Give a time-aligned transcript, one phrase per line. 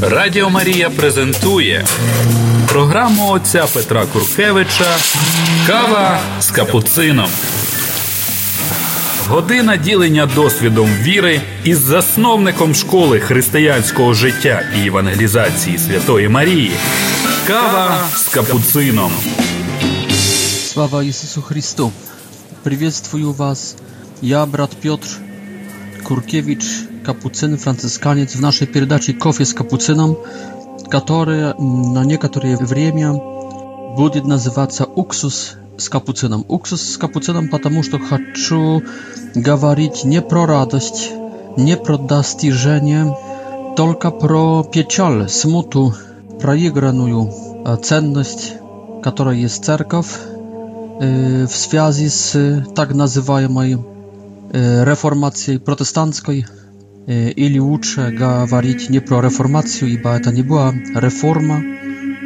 [0.00, 1.86] Радіо Марія презентує
[2.68, 4.96] програму отця Петра Куркевича
[5.66, 7.28] Кава з капуцином.
[9.28, 16.72] Година ділення досвідом віри із засновником школи християнського життя і евангелізації Святої Марії.
[17.46, 19.12] Кава з капуцином.
[20.72, 21.92] Слава Ісусу Христу!
[22.62, 23.76] Приветствую вас!
[24.22, 25.08] Я брат Петр
[26.02, 26.64] Куркевич.
[27.04, 30.14] kapucyn, franciszkaniec w naszej передаче Kofie z kapucyną,
[30.90, 31.52] który mm,
[31.82, 32.74] na no niektóre w
[33.98, 36.42] będzie nazywać się Uksus z kapucyną.
[36.48, 38.80] Uksus z kapucyną, ponieważ chaczu
[39.60, 41.12] mówić nie pro radość,
[41.58, 43.06] nie pro dostrzeżenie,
[43.76, 45.92] tylko pro pieczal, smutu,
[46.38, 47.30] przegraną
[47.66, 48.52] e, cenność,
[49.02, 50.18] która jest cerkow e,
[51.48, 53.82] w związku z e, tak nazywającą
[54.84, 56.32] reformacją protestancką
[57.06, 61.62] или лучше говорить не про реформацию, ибо это не была реформа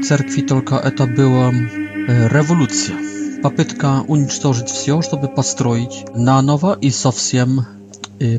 [0.05, 2.97] церкви, только это была революция.
[3.43, 7.67] Попытка уничтожить все, чтобы построить наново и совсем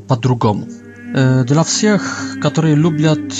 [0.08, 0.68] по-другому.
[1.14, 3.34] Для всех, которые любят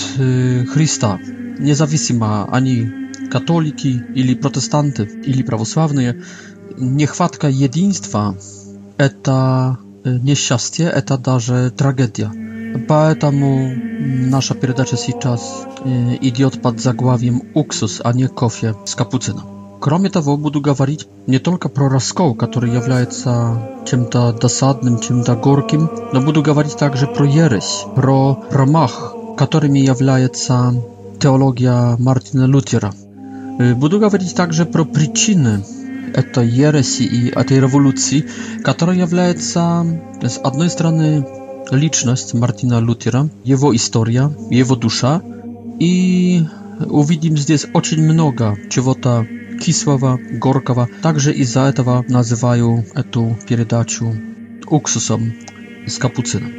[0.72, 1.20] Христа,
[1.60, 2.92] независимо они
[3.32, 6.24] католики или протестанты или православные,
[6.78, 8.36] нехватка единства–
[8.98, 12.32] это несчастье, это даже трагедия.
[12.88, 15.64] Поэтому наша передача сейчас
[16.22, 19.58] идет под заглавием «Уксус, а не кофе с капуцином».
[19.80, 26.22] Кроме того, буду говорить не только про раскол, который является чем-то досадным, чем-то горьким, но
[26.22, 30.74] буду говорить также про ересь, про промах, которыми является
[31.20, 32.94] теология Мартина Лютера.
[33.76, 35.64] Буду говорить также про причины
[36.14, 38.26] этой ереси и этой революции,
[38.64, 39.86] которая является,
[40.22, 41.26] с одной стороны,
[41.72, 45.22] liczność Martina Luthera, его история, его душа.
[45.80, 46.44] И
[46.90, 49.26] увидим здесь очень много чего-то
[49.62, 50.88] кислого, горького.
[51.02, 54.14] Также из-за этого называю эту передачу
[54.68, 55.34] уксусом
[55.88, 56.52] с капуцином.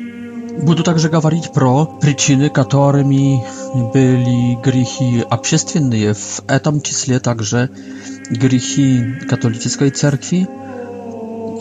[0.63, 3.43] Буду также говорить про причины, которыми
[3.95, 7.71] были грехи общественные, в этом числе также
[8.31, 10.47] грехи католической церкви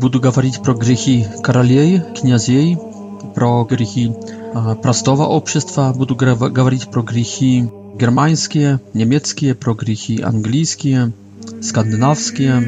[0.00, 2.76] będę mówić pro grzechy karaliej, kniazjej,
[3.34, 4.12] pro grzechy
[4.82, 7.66] prastowa obszestwa, będę mówić pro grzechy
[7.98, 11.08] germańskie, niemieckie, pro grzechy angielskie,
[11.62, 12.62] skandynawskie,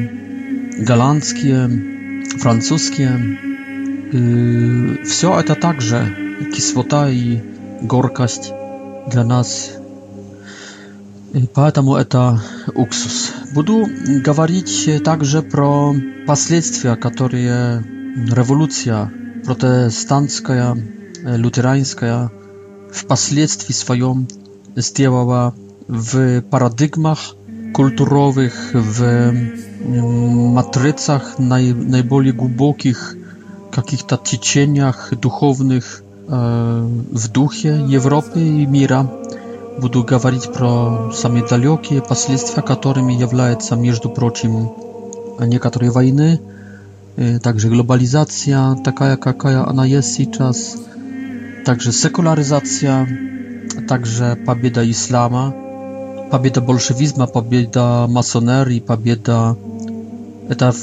[0.79, 1.69] galandzkie,
[2.39, 3.19] francuskie.
[4.13, 6.09] Y, Wszystko to także
[6.53, 7.39] kisłota i
[7.81, 8.51] gorkast
[9.11, 9.69] dla nas
[11.55, 12.39] Поэтому это
[12.75, 13.31] уксус.
[13.55, 13.87] Буду
[14.23, 15.93] говорить также про
[16.27, 17.83] последствия, которые
[18.31, 19.11] революция
[19.43, 20.77] протестантская,
[21.23, 22.29] лютеранская
[22.93, 24.27] впоследствии своем
[24.75, 25.55] сделала
[25.87, 27.19] в парадygmach
[27.73, 29.01] kulturowych, w
[30.53, 33.15] matrycach naj, najbardziej głębokich,
[33.71, 36.03] каких-то течениях духовных
[37.13, 39.22] w duchie Europy i mira
[39.81, 44.69] буду говорить про самые далекие последствия, которыми являются, между прочим,
[45.39, 46.39] некоторые войны,
[47.41, 50.75] также глобализация, такая, какая она есть сейчас,
[51.65, 53.07] также секуляризация,
[53.87, 55.53] также победа ислама,
[56.31, 59.57] победа большевизма, победа масонерии, победа...
[60.49, 60.73] Это,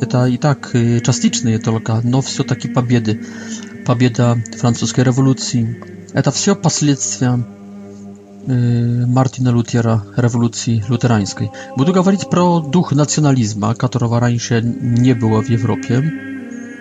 [0.00, 3.20] это и так частичные только, но все-таки победы.
[3.84, 7.40] Победа французской революции, Это все последствия
[8.46, 11.50] э, Мартина Лютера, революции лютеранской.
[11.76, 16.04] Буду говорить про дух национализма, которого раньше не было в Европе.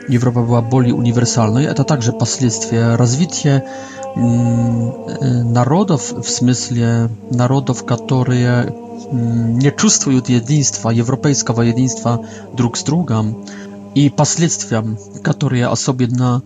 [0.10, 1.64] Европа была более универсальной.
[1.64, 3.64] Это также последствия развития
[4.14, 8.76] народов, в смысле народов, которые
[9.14, 13.46] не чувствуют единства, европейского единства друг с другом
[13.96, 16.42] и последствиям, которые особенно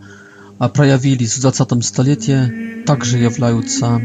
[0.74, 4.02] проявились в 20 столетии, также являются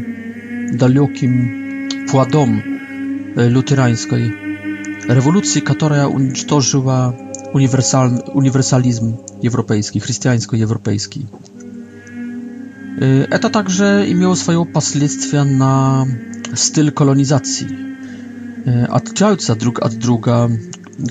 [0.73, 2.61] далеким плодом
[3.35, 4.33] лютеранской
[5.07, 7.15] революции, которая уничтожила
[7.53, 11.27] универсаль, универсализм европейский, христианско-европейский.
[12.99, 16.05] Это также имело свое последствие на
[16.55, 17.67] стиль колонизации.
[18.89, 20.51] Отличаются друг от друга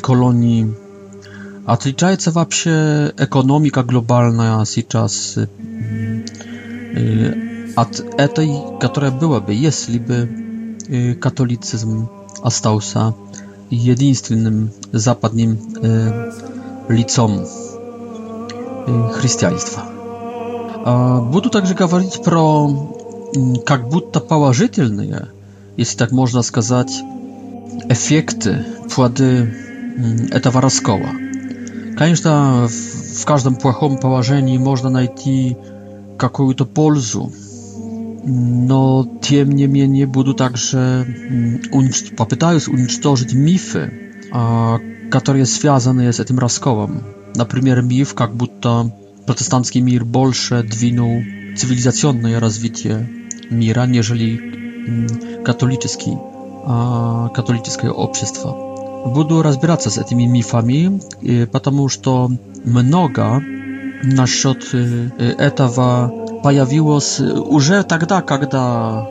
[0.02, 0.68] колонии
[1.70, 5.38] отличается вообще экономика глобальная сейчас
[7.76, 8.50] от этой,
[8.80, 12.08] которая была бы, если бы католицизм
[12.42, 13.14] остался
[13.70, 15.58] единственным западным
[16.88, 17.46] лицом
[19.16, 19.84] христианства.
[21.30, 22.68] Буду также говорить про
[23.64, 25.28] как будто положительные,
[25.76, 26.90] если так можно сказать,
[27.88, 29.54] эффекты, плоды
[30.32, 31.10] этого раскола.
[31.96, 35.56] Конечно, в каждом плохом положении можно найти
[36.18, 37.32] какую-то пользу,
[38.24, 41.06] но тем не менее буду также
[41.72, 42.10] унич...
[42.16, 43.92] попытаюсь уничтожить мифы,
[45.10, 47.02] которые связаны с этим расколом.
[47.34, 48.94] Например, миф, как будто
[49.26, 51.22] протестантский мир больше двинул
[51.56, 53.08] цивилизационное развитие
[53.50, 56.16] мира, нежели католический,
[57.34, 58.69] католическое общество
[59.06, 61.00] буду разбираться с этими мифами,
[61.52, 62.30] потому что
[62.64, 63.40] много
[64.02, 66.12] насчет этого
[66.42, 69.06] появилось уже тогда, когда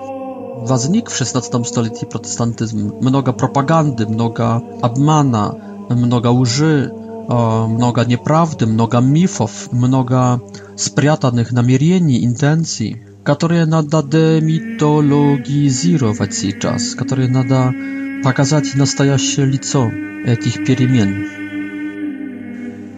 [0.61, 2.93] возник в XVI столетии протестантизм.
[3.01, 5.55] Много пропаганды, много обмана,
[5.89, 6.91] много лжи,
[7.27, 10.41] много неправды, много мифов, много
[10.75, 17.71] спрятанных намерений, интенций, которые надо демитологизировать сейчас, которые надо
[18.23, 19.89] показать настоящее лицо
[20.25, 21.29] этих перемен.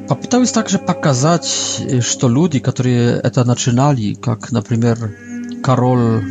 [0.07, 4.97] Попытаюсь также показать, что люди, которые это начинали, как, например,
[5.63, 6.23] король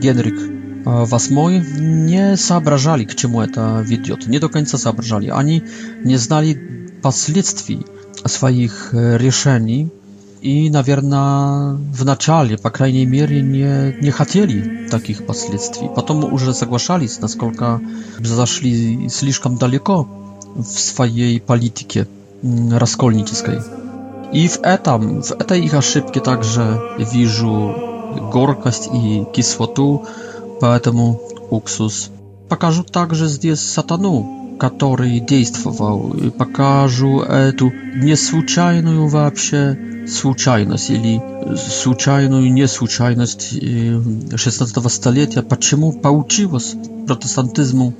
[0.00, 0.50] Генрих
[0.84, 5.28] Восьмой не соображали, к чему это ведет, не до конца соображали.
[5.28, 5.62] Они
[6.02, 7.86] не знали последствий
[8.26, 9.92] своих решений,
[10.44, 11.54] i nawierna
[11.92, 15.88] w naczali, po krajniej mierze nie, nie chcieli takich последствий.
[15.94, 17.80] Potem już zagłaszali, naskolka
[18.22, 18.72] zaszli
[19.08, 20.06] слишком daleko
[20.56, 22.04] w swojej polityce
[22.44, 23.58] mm, raskolnickiej.
[24.32, 27.72] I w etam, w etej ich szybkie także widzę
[28.32, 30.00] gorkość i kisłotu,
[30.60, 31.16] poetemu
[31.50, 32.10] uksus.
[32.48, 39.78] Pokażę także zdjęcie satanu, который действовал, покажу эту неслучайную вообще
[40.08, 41.20] случайность или
[41.56, 43.50] случайную неслучайность
[44.36, 46.74] 16 столетия, почему получилось
[47.06, 47.94] протестантизму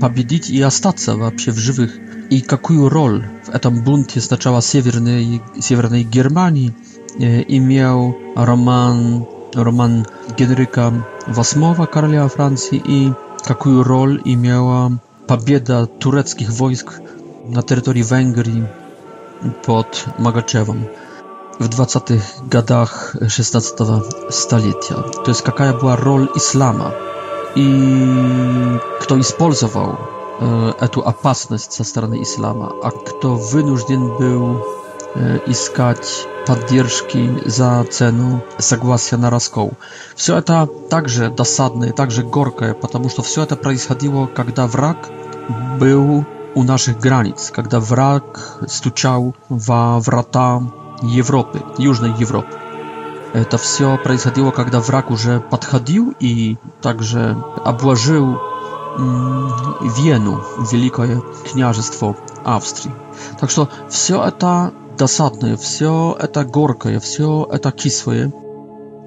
[0.00, 1.94] победить и остаться вообще в живых,
[2.30, 6.74] и какую роль в этом бунте сначала Северной, Северной Германии
[7.18, 10.06] имел роман, роман
[10.38, 13.12] Генрика VIII, короля Франции, и
[13.44, 15.00] какую роль имела
[15.30, 17.00] trwa bieda tureckich wojsk
[17.44, 18.62] na terytorii Węgrii
[19.66, 20.84] pod Magaczewem
[21.60, 22.00] w 20
[22.48, 23.60] gadach XVI
[24.30, 24.94] stulecia.
[25.24, 26.90] To jest jaka była rola islama
[27.56, 27.80] i
[29.00, 33.00] kto использовал e, эту опасность strony Islama, a kto
[33.38, 33.78] кто był
[35.46, 39.72] i e, искать поддержки за цену согласия на раскол.
[40.16, 45.08] Все это также досадно и также горкое, потому что все это происходило, когда враг
[45.78, 46.24] был
[46.56, 50.60] у наших границ, когда враг стучал во врата
[51.02, 52.48] Европы, Южной Европы.
[53.32, 58.40] Это все происходило, когда враг уже подходил и также обложил
[58.98, 60.42] Вену,
[60.72, 62.92] Великое княжество Австрии.
[63.38, 68.30] Так что все это досадное, все это горькое, все это кислое.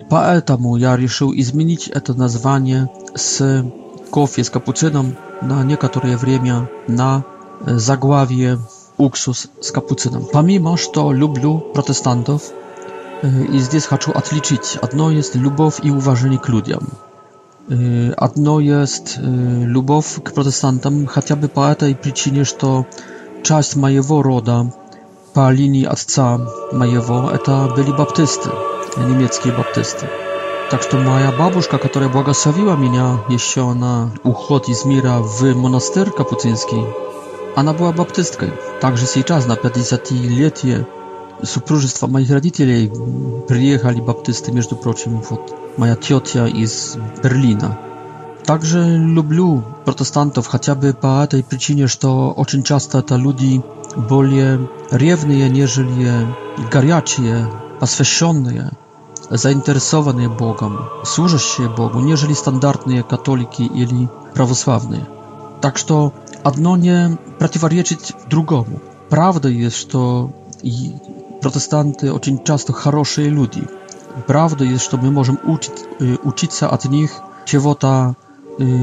[0.10, 3.64] Поэтому я решил изменить это название с
[4.10, 7.24] кофе с капуцином на некоторое время на
[7.62, 8.60] заглавие
[8.98, 10.26] уксус с капуцином.
[10.34, 12.42] Помимо, что люблю протестантов,
[13.56, 14.78] и здесь хочу отличить.
[14.82, 16.82] Одно есть любовь и уважение к людям.
[18.18, 22.86] Одно есть любовь к протестантам, хотя бы по этой причине, что
[23.44, 24.74] часть моего рода
[25.34, 26.40] Palini Atca
[26.74, 28.50] Majewo, eta byli baptysty,
[29.10, 30.06] niemieckie baptysty.
[30.70, 36.76] Tak to moja babuszka, która błogosławiła mnie, jeśli ona uchodzi z Mira w monaster kapucyński,
[37.56, 38.46] ona była baptystką.
[38.80, 40.10] Także z jej czas, na 50
[40.42, 40.84] letie
[41.46, 42.64] supróżystwa moich rodziców,
[43.48, 45.20] przyjechali baptysty, między prosim,
[45.78, 47.76] moja ciotia z Berlina.
[48.46, 53.62] Także lubię protestantów, chociażby po tej przyczynie, że to oczyn często ta ludzi
[53.96, 56.26] более ревные, нежели
[56.72, 58.72] горячие, освященные,
[59.30, 65.06] заинтересованные Богом, служащие Богу, нежели стандартные католики или православные.
[65.62, 68.80] Так что одно не противоречит другому.
[69.10, 70.32] Правда есть, что
[71.42, 73.68] протестанты очень часто хорошие люди.
[74.28, 75.84] Правда есть, что мы можем учить,
[76.24, 77.12] учиться от них
[77.46, 78.16] чего-то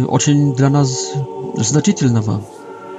[0.08, 0.90] очень для нас
[1.56, 2.42] значительного.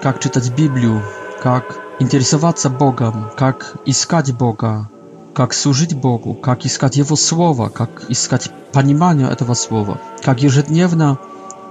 [0.02, 1.02] Как читать Библию,
[1.44, 4.90] как интересоваться Богом, как искать Бога,
[5.36, 11.20] как служить Богу, как искать Его Слово, как искать понимание этого Слова, как ежедневно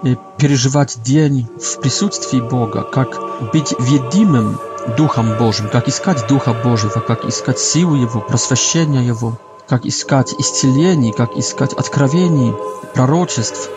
[0.05, 3.19] э, переживать день в присутствии Бога, как
[3.53, 4.61] быть ведимым
[4.97, 9.37] Духом Божьим, как искать Духа Божьего, как искать силу Его, просвещение Его,
[9.69, 12.55] как искать исцелений, как искать откровений,
[12.95, 13.69] пророчеств,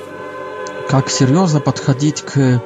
[0.87, 2.61] как серьезно подходить к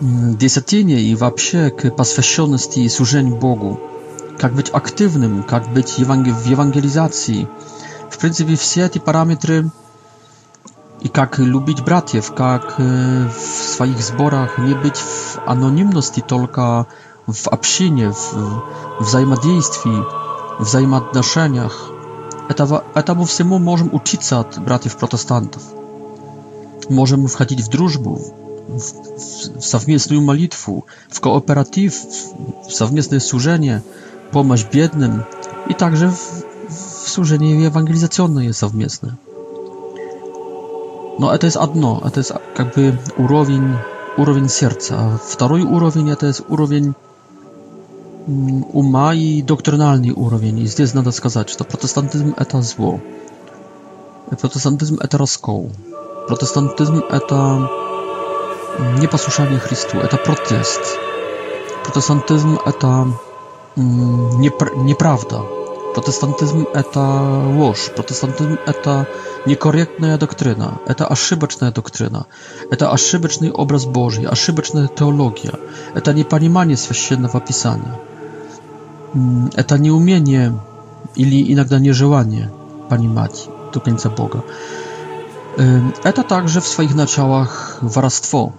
[0.00, 3.80] десятине и вообще к посвященности и служению Богу.
[4.38, 7.48] Как быть активным, как быть в евангелизации.
[8.10, 9.70] В принципе, все эти параметры
[11.00, 16.86] и как любить братьев, как в своих сборах не быть в анонимности, только
[17.26, 18.62] в общине, в
[19.00, 20.02] взаимодействии,
[20.58, 21.90] в взаимоотношениях.
[22.48, 25.62] Этого, этому всему можем учиться от братьев-протестантов.
[26.90, 28.20] Можем входить в дружбу,
[28.68, 31.94] в, в совместную молитву, в кооператив,
[32.68, 33.82] в совместное служение,
[34.32, 35.24] помощь бедным
[35.68, 36.18] и также в,
[36.68, 39.16] в служение евангелизационное совместное.
[41.18, 43.74] Но это есть одно, это есть как бы уровень,
[44.16, 44.94] уровень сердца.
[44.98, 46.94] А второй уровень это есть уровень
[48.26, 50.58] ума и доктринальный уровень.
[50.60, 53.00] И здесь надо сказать, что протестантизм это зло.
[54.40, 55.70] Протестантизм это раскол.
[56.26, 57.68] Протестантизм это
[59.00, 60.80] nieposłuszanie Chrystu, to protest.
[61.82, 63.06] Protestantyzm to
[63.78, 64.28] mm,
[64.86, 65.40] nieprawda.
[65.92, 67.22] Protestantyzm to
[67.58, 67.88] łoż.
[67.90, 69.04] Protestantyzm to
[69.46, 70.78] niekorrektna doktryna.
[70.96, 72.24] To aszybeczna doktryna.
[72.78, 75.50] To aszybeczny obraz Boży, aszybeczna teologia.
[76.04, 77.92] To niepanimanie świętego pisania.
[79.16, 80.52] Mm, to nieumienie,
[81.16, 82.48] ili inaczej nieżyłanie
[82.88, 84.40] pani mać do końca Boga.
[86.14, 88.52] To także w swoich naciałach warstwo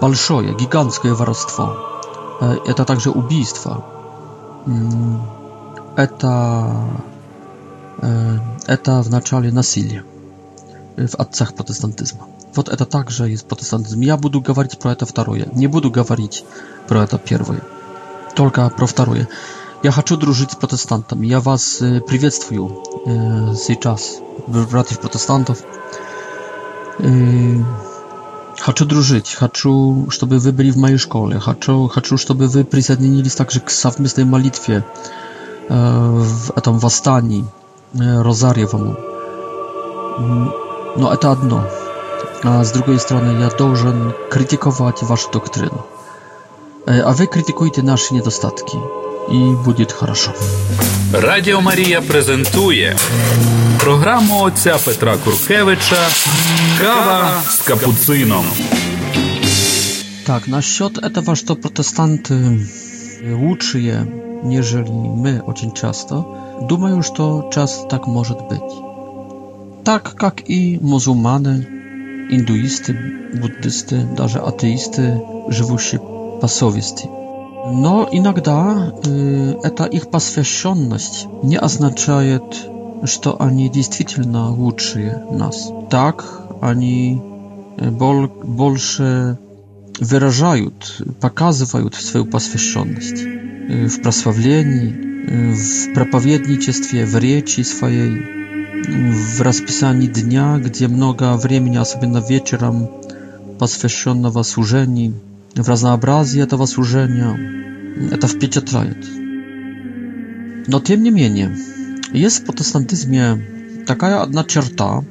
[0.00, 1.76] большое, гигантское воровство.
[2.66, 3.84] Это также убийство.
[5.96, 6.72] Это,
[8.66, 10.04] это в начале насилие
[10.96, 12.26] в отцах протестантизма.
[12.54, 14.00] Вот это также есть протестантизм.
[14.00, 15.48] Я буду говорить про это второе.
[15.52, 16.44] Не буду говорить
[16.88, 17.62] про это первое.
[18.34, 19.28] Только про второе.
[19.84, 21.26] Я хочу дружить с протестантами.
[21.26, 21.76] Я вас
[22.06, 22.82] приветствую
[23.56, 24.16] сейчас,
[24.48, 25.58] братьев протестантов.
[28.60, 33.60] Хочу дружить, хочу, чтобы вы были в моей школе, хочу, хочу, чтобы вы присоединились также
[33.60, 34.84] к совместной молитве
[35.68, 37.44] э, в этом восстании
[37.94, 38.96] э, Розарьевому.
[40.96, 41.64] Но это одно.
[42.42, 45.86] А с другой стороны, я должен критиковать вашу доктрину.
[46.86, 48.76] А вы критикуете наши недостатки.
[49.32, 50.32] и будет хорошо.
[51.12, 52.96] Радіо Марія презентує
[53.80, 55.96] програму отця Петра Куркевича
[56.80, 58.44] Кава з капуцином.
[60.26, 64.06] Так, насчет этого, что протестанты э, лучшие,
[64.44, 66.24] нежели мы очень часто,
[66.68, 68.82] думаю, что часто так может быть.
[69.84, 71.66] Так как и мусульмане,
[72.30, 72.92] индуисты,
[73.34, 75.18] буддисты, даже атеисты,
[75.48, 76.00] живущие
[76.42, 77.08] по совести–
[77.72, 82.42] Но иногда э, эта их посвященность не означает,
[83.04, 85.70] что они действительно лучше нас.
[85.90, 87.22] Так они
[87.78, 89.38] бол больше
[90.00, 98.24] выражают, показывают свою посвященность э, в прославлении, э, в проповедничестве, в речи своей,
[98.78, 102.88] в расписании дня, где много времени, особенно вечером,
[103.58, 105.14] посвященного служению
[105.62, 107.36] в разнообразии этого служения.
[108.12, 109.04] Это в впечатляет.
[110.68, 111.56] Но тем не менее,
[112.12, 113.42] есть в протестантизме
[113.86, 115.02] такая одна черта,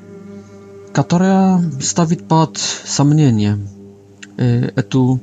[0.93, 3.57] которая ставит под сомнение
[4.37, 5.19] эту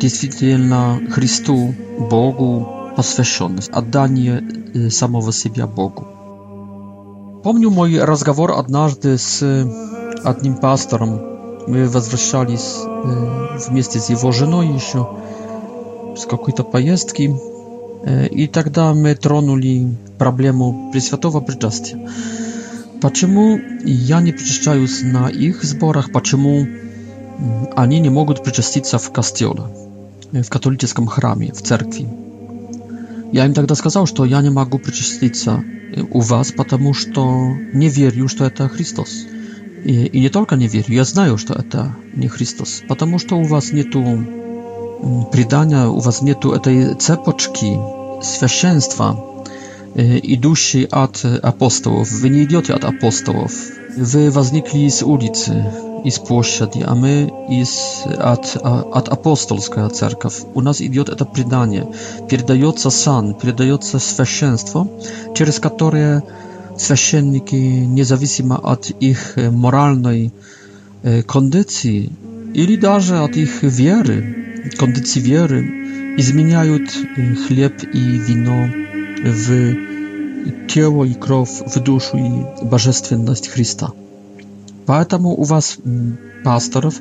[0.00, 1.74] действительно Христу,
[2.10, 6.06] Богу посвященность, отдание самого себя Богу.
[7.44, 9.42] Помню мой разговор однажды с
[10.24, 11.35] одним пастором
[11.66, 12.76] Мы возвращались
[13.66, 15.08] вместе с его женой еще
[16.16, 17.36] с какой-то поездки,
[18.30, 22.08] и тогда мы тронули проблему Пресвятого Причастия.
[23.00, 26.66] Почему я не причащаюсь на их сборах, почему
[27.74, 29.62] они не могут причаститься в костеле,
[30.30, 32.08] в католическом храме, в церкви?
[33.32, 35.64] Я им тогда сказал, что я не могу причаститься
[36.12, 37.24] у вас, потому что
[37.72, 39.26] не верю, что это Христос.
[39.86, 41.84] I, nie tylko nie wierzę, ja znaję, że to
[42.16, 44.26] nie Chrystus, ponieważ u was nie tu mm,
[45.32, 47.76] przydania, u was nie tu tej cepoczki
[48.34, 49.16] świeczeństwa
[49.98, 52.08] y, idущей od apostołów.
[52.12, 53.68] Wy nie idioty od apostołów.
[53.98, 55.64] Wy wznikli z ulicy
[56.04, 57.30] i z площади, a my
[57.64, 58.58] z od,
[58.92, 60.44] od apostolska cerkaw.
[60.54, 61.86] U nas idzie to przydanie.
[62.28, 64.86] Przedaje san, przedaje się święstwo,
[65.34, 66.20] przez które
[66.78, 70.30] Священники, независимо от их моральной
[71.02, 72.10] kondycji
[72.52, 76.90] или даже от их веры, kondycji wiery, изменяют
[77.46, 78.68] хлеб и вино
[79.24, 83.90] в тело и кровь, в душу и божественность Христа.
[84.84, 85.78] Поэтому у вас
[86.44, 86.96] пасторов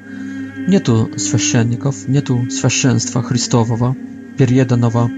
[0.67, 3.95] нету священников, нету священства Христового,
[4.37, 5.09] переданного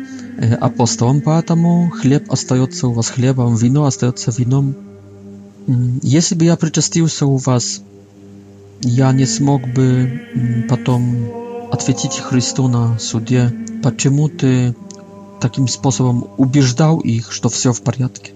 [0.59, 4.75] апостолом, поэтому хлеб остается у вас хлебом, вино остается вином.
[6.01, 7.81] Если бы я причастился у вас,
[8.81, 11.13] я не смог бы потом
[11.71, 13.51] ответить Христу на суде,
[13.83, 14.75] почему ты
[15.41, 18.31] таким способом убеждал их, что все в порядке.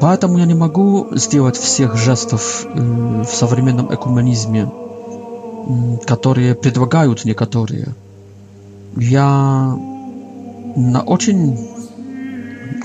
[0.00, 4.70] Поэтому я не могу сделать всех жестов в современном экуменизме,
[6.06, 7.94] которые предлагают некоторые.
[8.96, 9.76] Я
[10.78, 11.56] na oczyń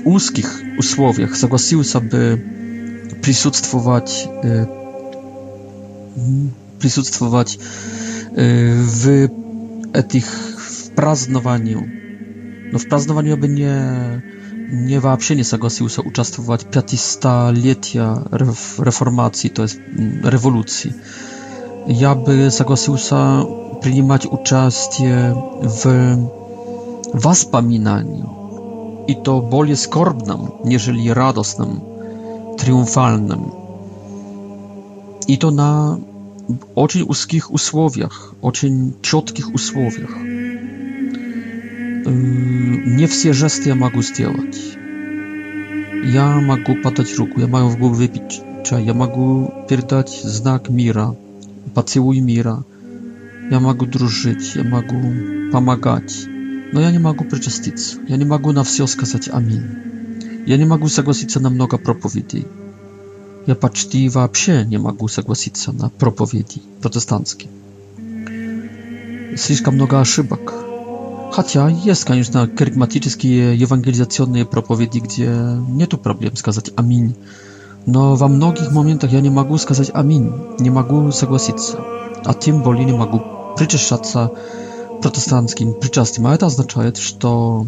[0.04, 2.18] uskich usłowiach zagłosił sobie
[3.20, 4.66] prisutstwować y,
[6.78, 7.58] prisutstwować y,
[8.84, 9.28] w
[9.92, 10.28] etich
[10.70, 11.82] w praznowaniu
[12.72, 13.82] no w praznowaniu aby nie
[14.72, 17.24] nie wapsie nie zagłosił się uczestwować 500
[17.64, 18.22] letia
[18.78, 20.92] reformacji to jest mm, rewolucji
[21.86, 23.46] ja by zagłosił się
[23.80, 25.34] przyjmować uczestnie
[25.82, 25.86] w
[27.14, 28.24] Воспоминаний.
[29.06, 31.80] И то более скорбным, нежели радостным,
[32.58, 33.52] триумфальным.
[35.28, 36.00] И то на
[36.74, 40.10] очень узких условиях, очень четких условиях.
[42.96, 44.58] Не все жесты я могу сделать.
[46.06, 51.14] Я могу подать руку, я могу в губы выпить чай, я могу передать знак мира,
[51.76, 52.64] поцелуй мира.
[53.52, 56.33] Я могу дружить, я могу помогать.
[56.72, 59.62] Но я не могу причаститься, я не могу на все сказать «Аминь».
[60.46, 62.46] Я не могу согласиться на много проповедей.
[63.46, 67.50] Я почти вообще не могу согласиться на проповеди протестантские.
[69.36, 70.52] Слишком много ошибок.
[71.32, 75.28] Хотя есть, конечно, каригматические евангелизационные проповеди, где
[75.68, 77.16] нету проблем сказать «Аминь».
[77.86, 81.78] Но во многих моментах я не могу сказать «Аминь», не могу согласиться,
[82.24, 83.22] а тем более не могу
[83.56, 84.30] причащаться
[85.04, 86.26] протестантским причастием.
[86.26, 87.66] А это означает, что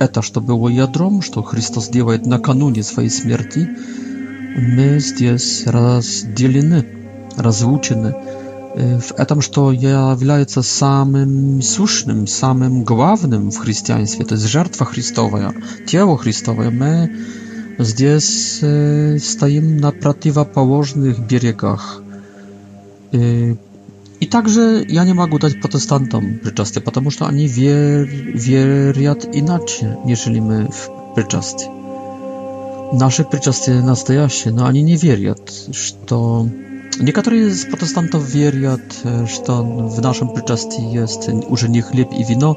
[0.00, 3.68] это, что было ядром, что Христос делает накануне своей смерти,
[4.56, 6.84] мы здесь разделены,
[7.36, 8.16] разлучены
[8.74, 15.54] в этом, что является самым сущным, самым главным в христианстве, то есть жертва Христовая,
[15.86, 17.12] тело Христовое, мы
[17.78, 22.02] здесь стоим на противоположных берегах
[24.30, 30.88] także ja nie mogę dać protestantom przyczasty, ponieważ oni wier, wierzą inaczej, niż żyliśmy w
[31.14, 31.64] przyczasty.
[32.92, 35.34] Nasze przyczasty nastają się, no oni nie wierzą,
[35.70, 36.16] że...
[37.04, 38.58] Niektórzy z protestantów wierzą,
[39.04, 42.56] że w naszym przyczasty jest już chleb i wino,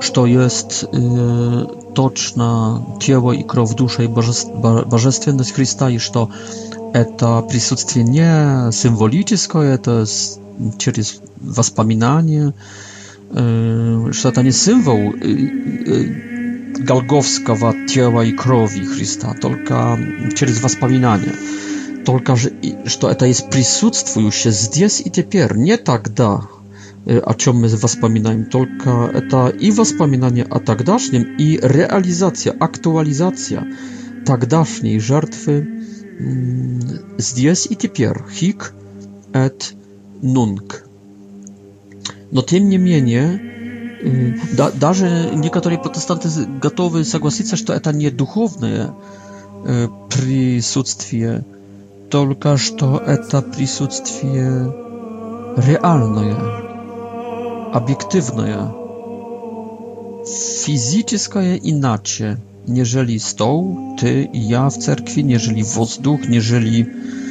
[0.00, 4.08] że jest e, y, toczna ciało i krew duszy i
[4.90, 6.28] bożestwienność Chrysta i że to...
[6.94, 9.00] Это e, nie
[9.62, 10.41] не to jest
[10.78, 12.54] через воспоминания.
[13.30, 15.14] Что это не символ
[16.84, 19.98] голговского тела и крови Христа, только
[20.36, 21.34] через воспоминания.
[22.04, 26.42] Только что это есть присутствующее здесь и теперь, не тогда,
[27.06, 33.64] о чем мы воспоминаем, только это и воспоминание о тогдашнем, и реализация, актуализация
[34.26, 35.66] тогдашней жертвы
[37.18, 38.16] здесь и теперь.
[38.34, 38.72] Хик
[39.32, 39.74] et
[40.22, 40.86] nunk.
[42.32, 46.28] No tym niemniej, y, da, darze niektóre protestanty
[46.60, 48.70] gotowy согласиться, że to nie duchowne
[49.66, 51.42] e, присутствие,
[52.10, 54.72] tylko że to eta присутствие
[55.56, 56.34] realne,
[57.72, 58.70] obiektywne,
[60.64, 62.36] fizyczne inaczej,
[62.68, 66.84] nieżeli stoł, ty i ja w cerkwi, nieżeli wozduch, nieżeli...
[66.84, 67.21] Воздух, нежели...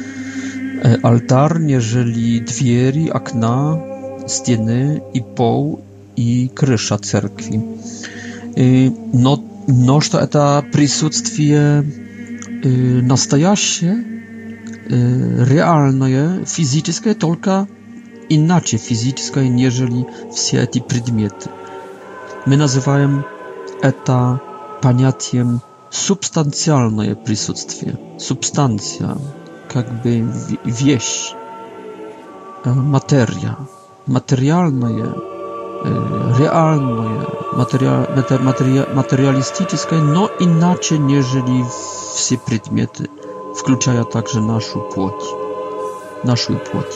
[0.84, 3.76] E, altar, jeżeli drzwi, akna,
[4.28, 5.78] ściany i poł
[6.16, 7.56] i krysza cerkwi.
[7.56, 7.60] E,
[9.14, 11.82] no, no, to eta присутствие
[13.02, 14.04] настоящее, e,
[15.44, 16.08] realne,
[16.46, 17.66] fizyczne, tylko
[18.30, 21.48] inaczej fizyczne, niżeli wszystkie te przedmioty.
[22.46, 23.22] My nazywamy
[23.82, 24.38] eta
[24.80, 25.58] pojęciem
[25.90, 29.16] substancjalne присутствие, substancja
[29.74, 30.22] jakby
[30.64, 31.34] wieś,
[32.66, 33.56] e, materia,
[34.08, 35.06] materialna je,
[36.38, 37.10] realna
[37.56, 41.64] materialne, realne, materialistyczne, no inaczej niżeli
[42.14, 43.06] wszystkie przedmioty,
[43.56, 45.14] wkluczają także naszą płoć,
[46.24, 46.86] naszą płoć.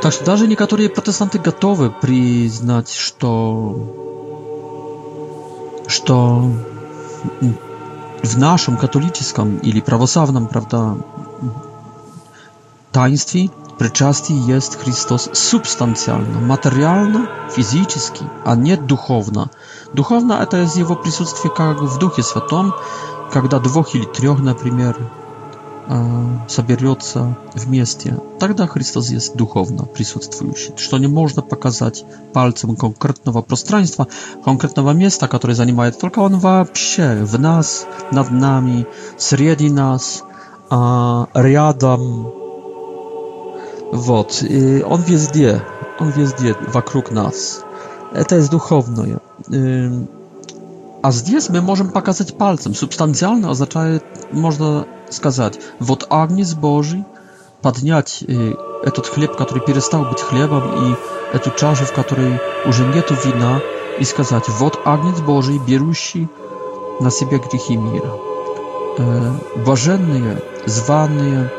[0.00, 3.28] Tak że nawet protestanty gotowe przyznać, że,
[5.88, 7.56] że
[8.22, 10.96] в нашем католическом или православном, правда,
[12.92, 19.50] таинстве причастие есть Христос субстанциально, материально, физически, а не духовно.
[19.94, 22.74] Духовно это из его присутствие как в Духе Святом,
[23.32, 24.96] когда двух или трех, например,
[26.48, 34.06] соберется вместе, тогда Христос есть духовно присутствующий, что не можно показать пальцем конкретного пространства,
[34.44, 38.86] конкретного места, которое занимает, только он вообще в нас, над нами,
[39.18, 40.22] среди нас,
[40.70, 42.32] рядом.
[43.92, 45.60] Вот, и он везде,
[45.98, 47.62] он везде вокруг нас.
[48.12, 49.18] Это есть духовное.
[51.02, 52.74] А здесь мы можем показать пальцем.
[52.74, 57.04] Субстанциально означает, можно сказать, вот агнец Божий,
[57.62, 60.96] поднять э, этот хлеб, который перестал быть хлебом, и
[61.34, 63.60] эту чашу, в которой уже нету вина,
[63.98, 66.28] и сказать, вот агнец Божий, берущий
[67.00, 68.12] на себя грехи мира.
[68.98, 69.32] Э,
[69.64, 71.50] блаженные, званые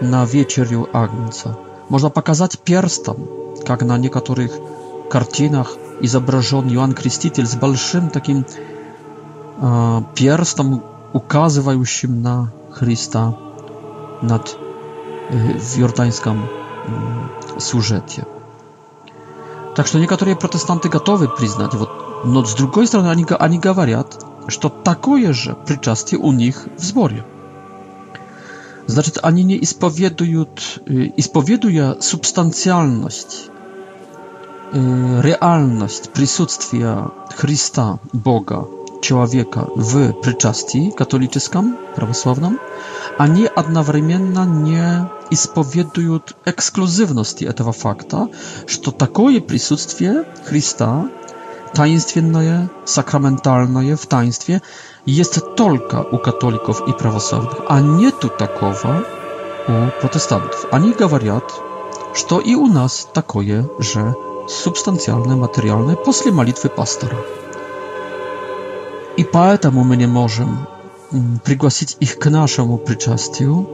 [0.00, 1.58] на вечерю агнца.
[1.88, 3.28] Можно показать перстом,
[3.66, 4.52] как на некоторых
[5.10, 8.44] картинах изображен Иоанн Креститель с большим таким
[10.14, 10.80] pierstom
[11.12, 13.32] ukazywał się na Chrysta
[14.22, 14.56] nad
[15.56, 16.50] y, w jordańskim mm,
[17.58, 18.24] służecie.
[19.74, 21.88] Tak że niektórzy protestanty gotowi przyznać, вот,
[22.24, 26.84] no z drugiej strony ani ani gawariat, że to takoje że przyczastie u nich w
[26.84, 27.22] zborie.
[28.86, 30.44] Znaczy ani nie ispowiedują
[30.90, 33.50] y, ispowieduje substancjalność
[34.74, 38.64] y, realność присутствия Chrysta Boga
[39.04, 42.58] человека в причастии католическом, православном,
[43.18, 48.28] они одновременно не исповедуют эксклюзивности этого факта,
[48.66, 51.10] что такое присутствие Христа,
[51.74, 54.62] таинственное, сакраментальное в таинстве,
[55.04, 59.04] есть только у католиков и православных, а нету такого
[59.68, 60.64] у протестантов.
[60.72, 61.44] Они говорят,
[62.14, 64.14] что и у нас такое же
[64.48, 67.16] субстанциальное, материальное после молитвы пастора.
[69.16, 70.66] И поэтому мы не можем
[71.44, 73.68] пригласить их к нашему причастию.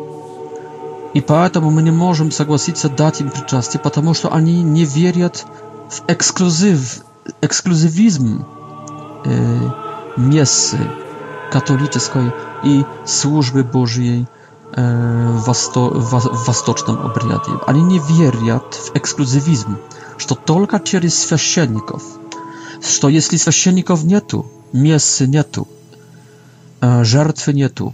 [1.14, 5.46] И поэтому мы не можем согласиться дать им причастие, потому что они не верят
[5.88, 7.00] в эксклюзив,
[7.40, 8.44] эксклюзивизм
[9.24, 9.60] э,
[10.18, 10.78] мессы
[11.50, 14.26] католической и службы Божьей
[14.76, 17.52] э, в, восто, в, в восточном обряде.
[17.66, 19.78] Они не верят в эксклюзивизм,
[20.18, 22.02] что только через священников,
[22.82, 25.66] что если священников нету, Мессы нету,
[26.80, 27.92] жертвы нету,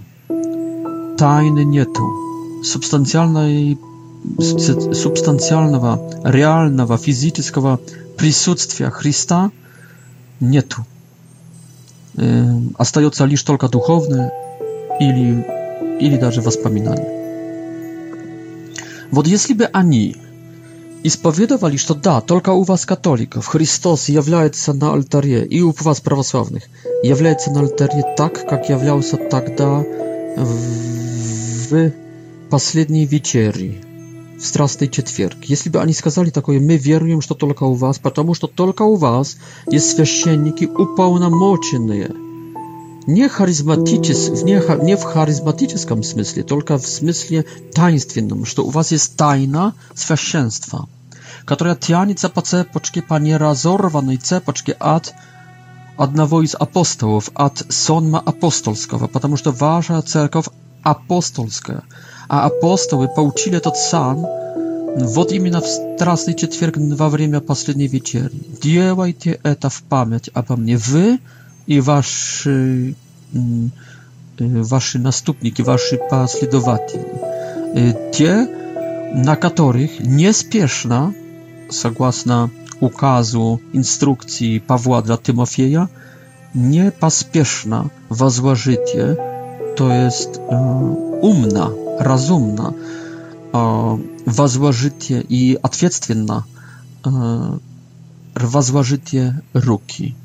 [1.17, 2.03] тайны нету,
[2.63, 3.79] субстанциальной,
[4.39, 7.81] субстанциального, реального, физического
[8.19, 9.51] присутствия Христа
[10.39, 10.85] нету.
[12.77, 14.31] Остается лишь только духовное
[15.01, 15.47] или,
[15.99, 17.17] или даже воспоминание.
[19.11, 20.15] Вот если бы они
[21.07, 26.65] исповедовали, что да, только у вас католиков Христос является на алтаре, и у вас православных
[27.05, 29.85] является на алтаре так, как являлся тогда
[30.37, 31.93] в, в
[32.51, 33.85] последней вечере,
[34.37, 35.37] в страстный четверг.
[35.45, 38.97] Если бы они сказали такое, мы веруем, что только у вас, потому что только у
[38.97, 39.37] вас
[39.71, 42.11] есть священники уполномоченные–
[43.09, 48.91] не, харизматичес, в не, не в харизматическом смысле, только в смысле таинственном, что у вас
[48.91, 50.89] есть тайна священства
[51.47, 55.15] которая тянется по цепочке по неразорванной цепочке от
[55.97, 60.47] одного из апостолов, от сонма апостольского, потому что ваша церковь
[60.83, 61.83] апостольская,
[62.29, 64.27] а апостолы получили этот сан
[64.97, 68.43] вот именно в Страстный четверг во время последней вечерни.
[68.63, 70.77] Делайте это в память обо мне.
[70.77, 71.19] Вы
[71.67, 72.95] и ваши,
[74.39, 78.47] ваши наступники, ваши последователи, те,
[79.15, 81.15] на которых неспешно
[81.71, 82.51] согласно
[82.81, 85.89] указу, инструкции Павла для Тимофея,
[86.55, 89.17] не поспешно возложите,
[89.77, 92.75] то есть э, умно, разумно
[93.53, 96.47] э, возложите и ответственно
[97.05, 97.59] э,
[98.35, 100.17] возложите руки.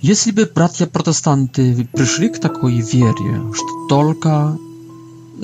[0.00, 4.56] Если бы братья-протестанты пришли к такой вере, что только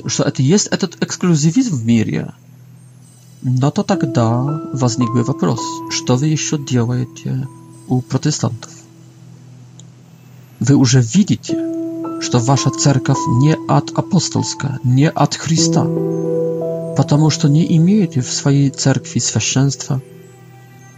[0.07, 2.33] что это есть этот эксклюзивизм в мире,
[3.45, 4.41] no to тогда
[4.73, 7.45] возникает вопрос, что вы еще делаете
[7.89, 8.71] у протестантов?
[10.61, 11.53] Вы уже видите,
[12.21, 15.83] что ваша церковь не от апостольска, не от Христа,
[16.95, 20.01] потому что не имеете в своей церкви священства,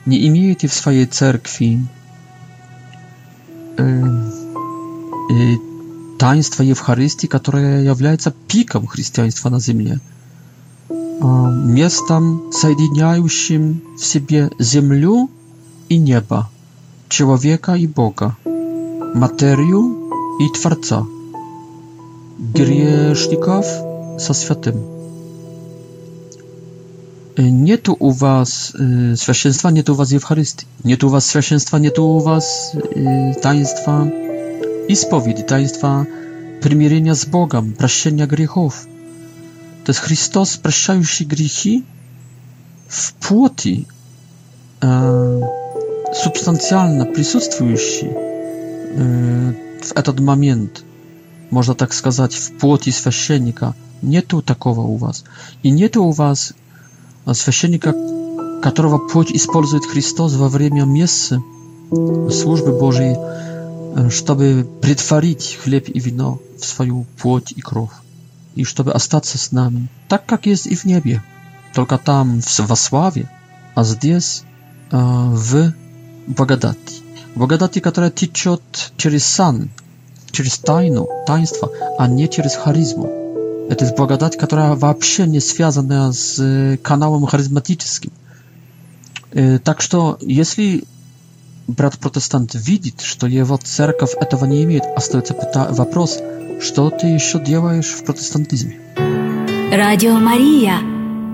[0.05, 1.79] не имеете в своей церкви
[3.77, 4.21] э,
[5.33, 5.53] э,
[6.19, 9.99] таинства Евхаристии, которое является пиком христианства на земле–
[11.21, 15.29] местом, соединяющим в себе землю
[15.89, 16.49] и небо,
[17.09, 18.35] человека и Бога,
[19.13, 21.05] материю и Творца,
[22.39, 23.65] грешников
[24.19, 24.85] со святым.
[27.37, 32.19] Нет у вас э, священства, нет у вас Евхаристии, нет у вас священства, нет у
[32.19, 34.05] вас э, таинства
[34.87, 36.07] исповеди, таинства
[36.61, 38.85] примирения с Богом, прощения грехов–
[39.85, 41.83] То есть Христос, прощающий грехи,
[42.87, 43.85] в плоти
[44.81, 45.41] э,
[46.11, 49.51] субстанциально присутствующий э,
[49.83, 50.83] в этот момент,
[51.51, 55.23] можно так сказать, в плоти священника, нету такого у вас.
[55.61, 56.53] И нету у вас
[57.31, 57.93] священника,
[58.63, 61.39] которого плоть использует Христос во время мессы
[61.91, 63.15] службы Божьей,
[64.09, 67.91] чтобы притворить хлеб и вино в свою плоть и кровь.
[68.55, 71.21] и чтобы остаться с нами, так как есть и в небе.
[71.73, 73.29] Только там, в, во славе,
[73.75, 74.43] а здесь,
[74.91, 75.73] э, в
[76.27, 77.01] благодати.
[77.35, 78.61] Благодати, которая течет
[78.95, 79.69] через сан,
[80.31, 83.07] через тайну, таинство, а не через харизму.
[83.69, 88.11] Это благодать, которая вообще не связана с каналом харизматическим.
[89.65, 90.85] Так что, если
[91.67, 95.35] брат-протестант видит, что его церковь этого не имеет, остается
[95.71, 96.19] вопрос,
[96.61, 98.71] Что ти ще ділаєш в протестантизмі?
[99.71, 100.79] Радіо Марія.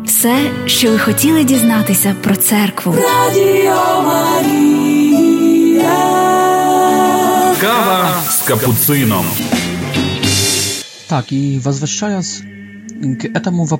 [0.05, 2.95] Все, що ви хотіли дізнатися про церкву.
[2.95, 5.97] Радіо Марія.
[7.61, 9.25] Кава з капуцином.
[11.07, 12.41] Так, і возвращаясь
[13.21, 13.79] к этому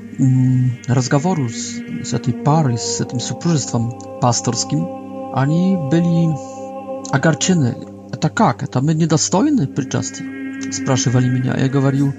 [0.88, 4.88] разговору с, с этой парой, с этим супружеством пасторским,
[5.34, 6.36] они были
[7.12, 7.76] огорчены.
[8.12, 8.64] Это как?
[8.64, 10.41] Это мы недостойны причастия?
[10.71, 11.58] спрашивали меня.
[11.58, 12.13] Я говорю,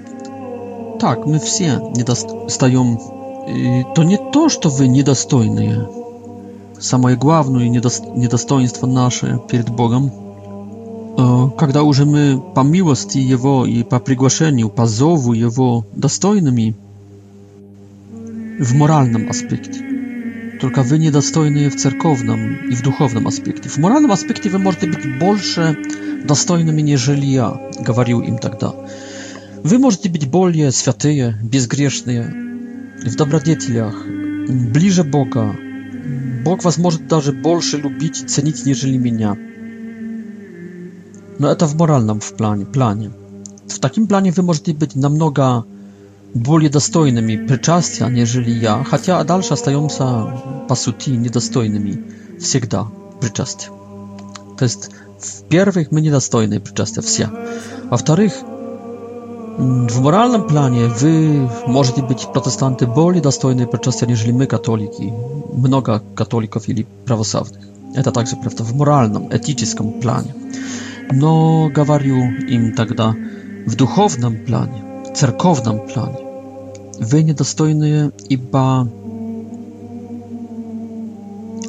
[0.99, 2.99] так, мы все недостаем.
[3.47, 5.87] И то не то, что вы недостойные.
[6.79, 8.03] Самое главное недост...
[8.15, 10.11] недостоинство наше перед Богом,
[11.17, 16.75] э, когда уже мы по милости Его и по приглашению, по зову Его достойными
[18.59, 19.81] в моральном аспекте.
[20.61, 23.69] Только вы недостойны в церковном и в духовном аспекте.
[23.69, 25.77] В моральном аспекте вы можете быть больше
[26.23, 28.73] достойными, нежели я»,— говорил им тогда.
[29.63, 32.33] «Вы можете быть более святые, безгрешные,
[33.03, 33.95] в добродетелях,
[34.71, 35.55] ближе Бога.
[36.43, 39.37] Бог вас может даже больше любить и ценить, нежели меня».
[41.39, 43.11] Но это в моральном в плане, плане.
[43.67, 45.65] В таким плане вы можете быть намного
[46.33, 50.27] более достойными причастия, нежели я, хотя дальше остаемся,
[50.69, 52.03] по сути, недостойными
[52.39, 52.87] всегда
[53.19, 53.69] причастия.
[54.57, 54.91] To jest
[55.43, 57.29] Во-первых, мы недостойны причастия все.
[57.89, 58.33] Во-вторых,
[59.57, 65.13] в моральном плане вы можете быть протестанты более достойны причастия, нежели мы, католики.
[65.53, 67.63] Много католиков или православных.
[67.95, 70.33] Это также правда в моральном, этическом плане.
[71.11, 73.15] Но говорю им тогда
[73.67, 74.83] в духовном плане,
[75.15, 76.17] церковном плане.
[76.99, 78.89] Вы недостойные, ибо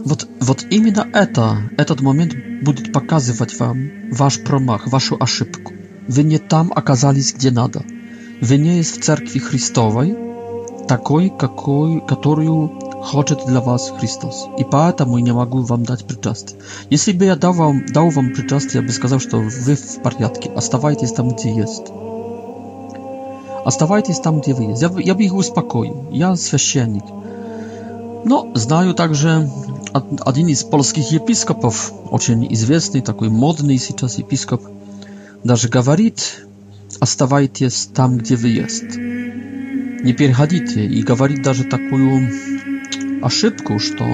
[0.05, 5.73] Вот, вот именно это, этот момент будет показывать вам ваш промах, вашу ошибку.
[6.07, 7.83] Вы не там оказались, где надо.
[8.43, 10.15] Вы не есть в Церкви Христовой,
[10.89, 12.69] такой, какой, которую
[13.03, 14.47] хочет для вас Христос.
[14.59, 16.59] И поэтому не могу вам дать причастие.
[16.91, 20.51] Если бы я дал вам, дал вам причастие, я бы сказал, что вы в порядке,
[20.51, 21.85] оставайтесь там, где есть.
[23.65, 24.83] Оставайтесь там, где вы есть.
[24.83, 26.09] Я бы, я бы их успокоил.
[26.13, 27.05] Я священник.
[28.27, 29.51] Но знаю также
[29.95, 34.63] один из польских епископов, очень известный, такой модный сейчас епископ,
[35.45, 36.47] даже говорит,
[37.01, 38.97] оставайтесь там, где вы есть.
[38.97, 40.85] Не переходите.
[40.85, 42.29] И говорит даже такую
[43.23, 44.05] ошибку, что,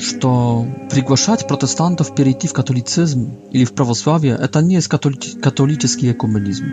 [0.00, 6.64] что приглашать протестантов перейти в католицизм или в православие, это не есть католи католический экуменизм.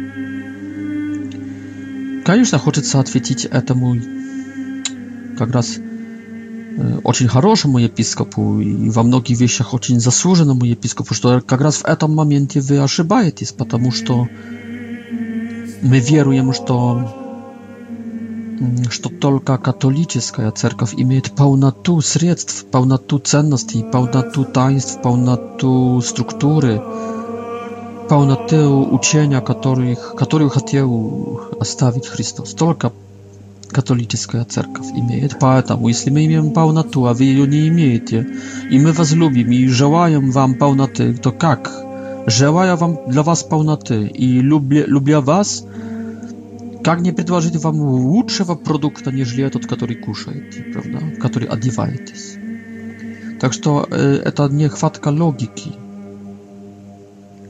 [2.26, 3.96] Конечно, хочется ответить этому
[5.38, 5.76] как раз
[7.04, 12.16] очень хорошему епископу, и во многих вещах очень заслуженному епископу, что как раз в этом
[12.16, 14.28] моменте вы ошибаетесь, потому что
[15.84, 17.12] мы веруем, что,
[18.90, 26.82] что только католическая церковь имеет полноту средств, полноту ценностей, полноту таинств, полноту структуры,
[28.10, 32.54] полноту учения, которых, которую хотел оставить Христос.
[32.54, 32.92] Только
[33.72, 35.28] katolicka cerkwa imieje.
[35.40, 38.26] Poetam, jeśli my imiemy pełna tu, a wy jej nie imiecie,
[38.70, 41.70] i my was lubimy, i żałają wam pełna ty, to jak?
[42.28, 45.66] Żałają wam dla was pełna ty, i lubię, lubię was,
[46.88, 47.76] jak nie przedłożyć wam
[48.18, 51.00] lepszego produktu, niż tot, który kuszajcie, prawda?
[51.30, 52.14] Który odziewajcie.
[53.40, 53.88] Także to,
[54.28, 55.72] y, to niechwatka logiki.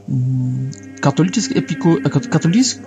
[0.08, 0.70] Mm,
[1.02, 1.96] Katolicki, epiku,
[2.30, 2.80] katolicki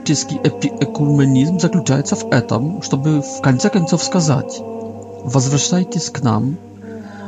[0.44, 4.46] epi, ekumenizm zakluczajca w etam, żeby w końcu końców wskazać.
[5.26, 6.56] Wazwraszajcie z k nam,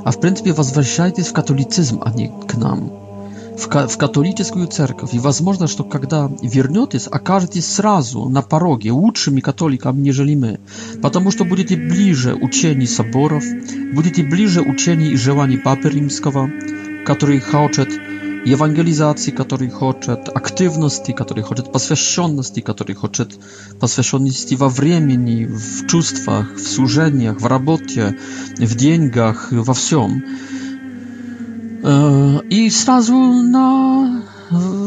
[0.04, 2.90] a w pryncypie wazwraszajcie w katolicyzm, a nie k nam.
[3.58, 4.60] W, ka, w katolicką
[5.14, 10.38] I was można, że to kiedy wierniotys, a każdy srazu na parogie, lepszymi katolikami, niżeli
[10.38, 10.58] my.
[11.02, 13.44] Patomu, że to będziecie bliżej ucieni soborów,
[13.96, 16.48] będziecie bliżej ucieni i żelani papy rzymskiego,
[17.06, 17.90] który chaoczet
[18.48, 23.38] евангелизации, который хочет, активности, который хочет, посвященности, который хочет,
[23.80, 28.18] посвященности во времени, в чувствах, в служениях, в работе,
[28.58, 30.22] в деньгах, во всем.
[32.50, 34.24] I srazu na,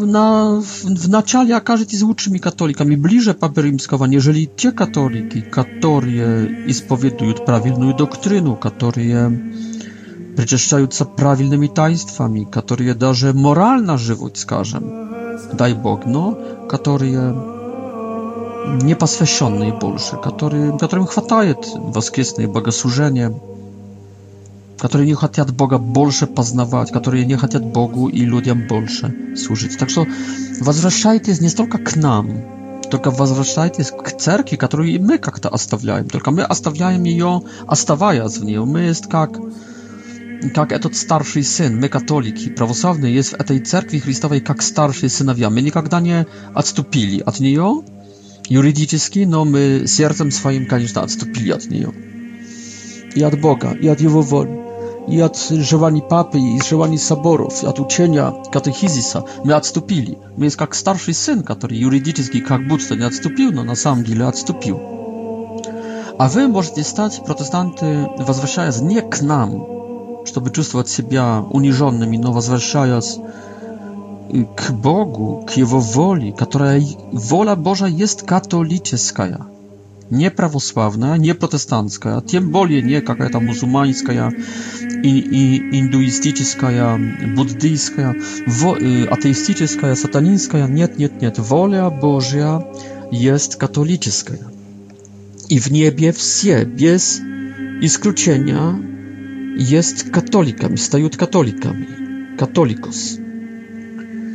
[0.06, 7.94] na, w начале окажетесь лучшими католиками, ближе Папы Римского, нежели те католики, которые исповедуют правильную
[7.94, 9.30] доктрину, которые
[10.36, 15.08] причащаются правильными таинствами, которые даже морально живут, скажем.
[15.54, 16.36] Дай Бог, но
[16.68, 17.34] которые
[18.84, 23.34] не посвященные больше, которые, которым хватает воскресные богослужения,
[24.78, 29.78] которые не хотят Бога больше познавать, которые не хотят Богу и людям больше служить.
[29.78, 30.06] Так что
[30.60, 32.28] возвращайтесь не столько к нам,
[32.90, 36.08] только возвращайтесь к церкви, которую мы как-то оставляем.
[36.08, 38.58] Только мы оставляем ее, оставаясь в ней.
[38.58, 39.38] Мы как
[40.57, 45.50] jak этот starszy syn, my katoliki, prawosławny jest w tej cerkwi chrystowej jak starszy synowie.
[45.50, 46.24] My никогда nie
[46.55, 47.83] odstąpili od нее
[48.50, 51.92] юридически, но мы сердцем своим, конечно, отступили от нее.
[53.14, 54.50] И от Бога, и от Его воли,
[55.09, 60.18] и от желаний Папы, и желаний соборов, от учения катехизиса мы отступили.
[60.37, 64.24] Мы есть как старший сын, который юридически как будто не отступил, но на самом деле
[64.24, 64.81] отступил.
[66.18, 69.79] А вы можете стать протестанты, возвращаясь не к нам,
[70.24, 73.18] чтобы чувствовать себя униженным и возвращаясь
[74.56, 79.38] к Богу, к Его воле, которая воля Божья есть католическая,
[80.09, 84.33] не православная, не протестантская, тем более не какая-то мусульманская
[85.04, 86.98] и, и индуистическая,
[87.37, 88.14] буддийская,
[88.46, 90.66] во, атеистическая, сатанинская.
[90.68, 91.38] Нет, нет, нет.
[91.38, 92.64] Воля Божья
[93.12, 94.40] есть католическая.
[95.48, 97.20] И в небе все, без
[97.80, 98.80] исключения,
[99.60, 101.86] jest katolikami, stают katolikami.
[102.38, 102.96] Katolikos.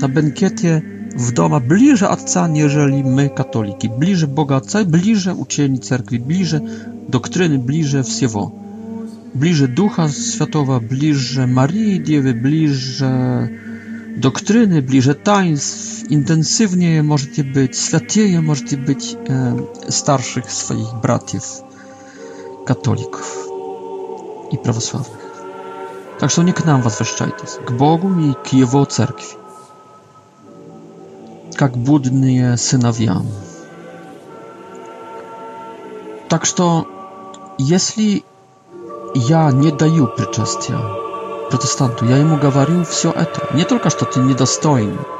[0.00, 0.82] na bankietie
[1.16, 3.88] w domu bliżej Adca, nieżeli my, katoliki.
[3.98, 6.60] Bliżej Boga Ojca, bliżej uczeni cerkwi, bliżej
[7.08, 8.50] doktryny, bliżej wszystkiego.
[9.34, 13.48] Bliżej Ducha światowa, bliżej Marii Diewy, bliżej
[14.16, 16.02] doktryny, bliżej taństw.
[16.10, 19.56] Intensywniej możecie być, światniej możecie być e,
[19.92, 21.62] starszych swoich braciów
[22.64, 23.46] katolików
[24.50, 25.42] i prawosławnych.
[26.18, 27.26] Tak że nie k was wreszcie,
[27.64, 29.36] k Bogu i k Jego cerkwi.
[31.60, 33.14] Jak budnie synowie.
[36.28, 36.82] Tak że
[37.58, 38.22] jeśli
[39.28, 40.78] ja nie daję przyczestia
[41.48, 44.34] protestantu, ja jemu mówił wszystko to, nie tylko, że ty nie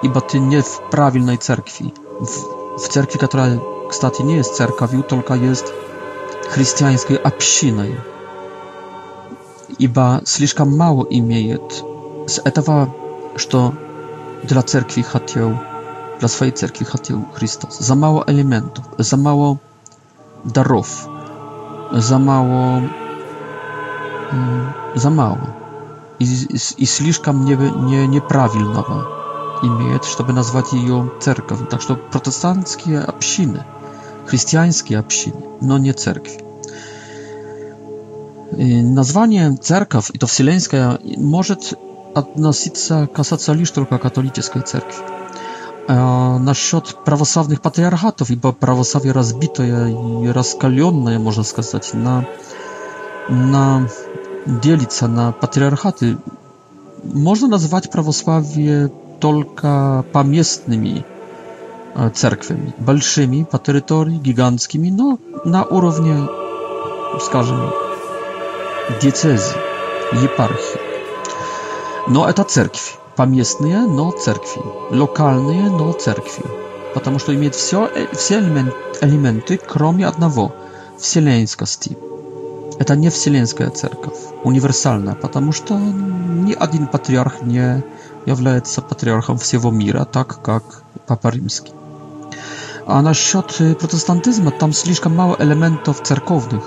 [0.03, 2.41] i ba ty nie w prawilnej cerkwi, w,
[2.85, 3.45] w cerkwi, która,
[3.89, 5.73] kstati, nie jest cerkawią, tylko jest
[6.53, 7.99] христианской общиной,
[9.79, 11.83] ибо слишком мало имеет
[12.29, 12.95] с этого,
[13.37, 13.73] что
[14.45, 15.53] dla cerkwi хотел,
[16.21, 17.81] dla swojej cerkwi хотел Chrystus.
[17.81, 19.57] Za mało elementów, za mało
[20.45, 21.09] darów,
[21.93, 22.81] za mało,
[24.95, 25.39] za mało
[26.21, 29.07] i, i, i слишком не, не, неправильного
[29.63, 31.67] имеет, чтобы назвать ее церковью.
[31.67, 33.65] Так что протестантские общины–
[34.97, 36.37] a общiny, no nie cerkwi.
[38.59, 41.57] Y, nazwanie cerkaw i to wsileńska może
[42.15, 45.01] odnosić się kasacja lisz tylko katolickiej cerkwi.
[46.41, 52.25] Na счет prawosławnych patriarchatów, i bo prawosławie rozbito i rozkalionne, można skazać na,
[53.31, 53.85] na
[54.63, 56.17] dzielica na patriarchaty,
[57.15, 58.89] można nazwać prawosławie
[59.21, 61.03] tylko pamiętnymi.
[61.95, 62.73] А, церквями.
[62.79, 66.27] Большими по территории, гигантскими, но на уровне,
[67.21, 67.71] скажем,
[69.03, 69.55] диецезии,
[70.23, 70.81] епархии.
[72.09, 72.81] Но это церкви.
[73.15, 74.63] Поместные, но церкви.
[74.91, 76.45] Локальные, но церкви.
[76.95, 80.55] Потому что имеет все, э, все элемент, элементы, кроме одного–
[80.99, 81.99] вселенскости.
[82.79, 87.85] Это не вселенская церковь, универсальная, потому что ни один патриарх не
[88.25, 91.73] является патриархом всего мира, так как Папа Римский.
[92.87, 93.47] А насчет
[93.79, 96.65] протестантизма там слишком мало элементов церковных,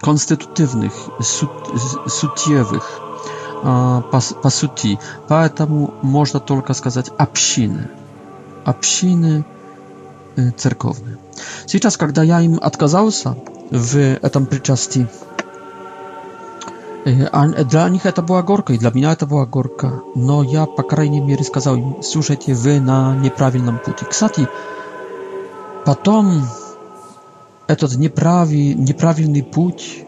[0.00, 1.50] конститутивных, сут,
[2.08, 3.00] сутьевых
[3.62, 4.12] по,
[4.42, 4.98] по сути.
[5.28, 7.88] Поэтому можно только сказать общины.
[8.64, 9.44] Общины
[10.56, 11.18] церковные.
[11.66, 13.36] Сейчас, когда я им отказался
[13.70, 15.06] в этом причастии,
[17.04, 20.02] Э, а, для них это была горка, и для меня это была горка.
[20.14, 24.04] Но я, по крайней мере, сказал им, слушайте, вы на неправильном пути.
[24.04, 24.46] Кстати,
[25.86, 26.44] потом
[27.68, 30.00] этот неправи, неправильный путь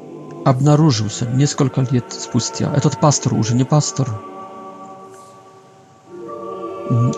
[0.45, 2.71] обнаружился несколько лет спустя.
[2.77, 4.09] Этот пастор уже не пастор.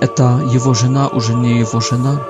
[0.00, 2.20] Это его жена уже не его жена.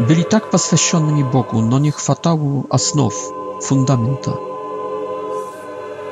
[0.00, 3.14] Были так посвященными Богу, но не хватало основ,
[3.62, 4.32] фундамента–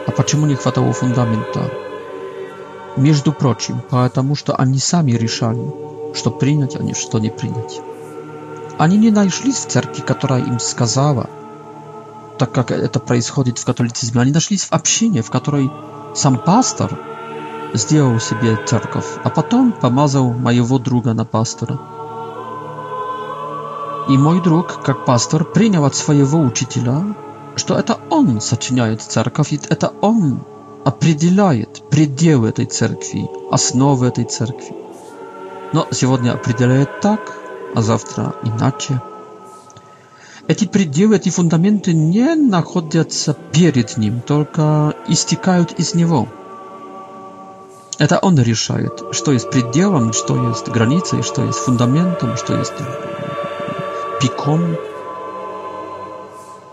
[0.06, 1.68] а почему не хватало фундамента?
[2.96, 7.80] Между прочим, потому что они сами решали, что принять, а не что не принять.
[8.78, 11.28] Они не нашли в церкви, которая им сказала,
[12.38, 15.70] так как это происходит в католицизме, они нашлись в общине, в которой
[16.14, 16.98] сам пастор
[17.74, 21.78] сделал себе церковь, а потом помазал моего друга на пастора.
[24.08, 27.02] И мой друг, как пастор, принял от своего учителя
[27.56, 30.40] что это он сочиняет церковь, и это он
[30.84, 34.76] определяет пределы этой церкви, основы этой церкви.
[35.72, 37.20] Но сегодня определяет так,
[37.74, 39.00] а завтра иначе.
[40.46, 46.28] Эти пределы, эти фундаменты не находятся перед ним, только истекают из него.
[47.98, 52.74] Это он решает, что есть пределом, что есть границей, что есть фундаментом, что есть
[54.20, 54.76] пиком,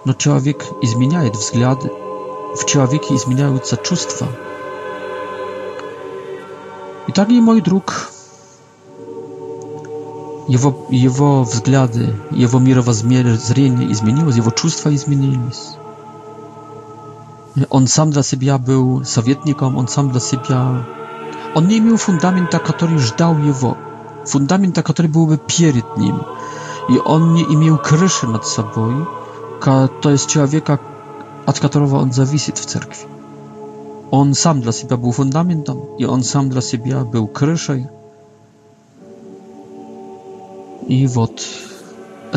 [0.06, 4.28] но человек изменяет взгляды, в человеке изменяются чувства.
[7.08, 8.10] И дорогой мой друг,
[10.48, 15.76] его, его взгляды, его мировоззрение изменилось, его чувства изменились.
[17.70, 20.86] Он сам для себя был советником, он сам для себя...
[21.56, 23.78] Он не имел фундамента, который ждал его,
[24.26, 26.20] фундамента, который был бы перед ним.
[26.90, 28.96] И он не имел крыши над собой,
[30.02, 30.68] to jest człowiek,
[31.46, 33.06] od on zawisi w cerkwi.
[34.12, 37.86] On sam dla siebie był fundamentem i on sam dla siebie był kryszej.
[40.88, 41.46] I wod.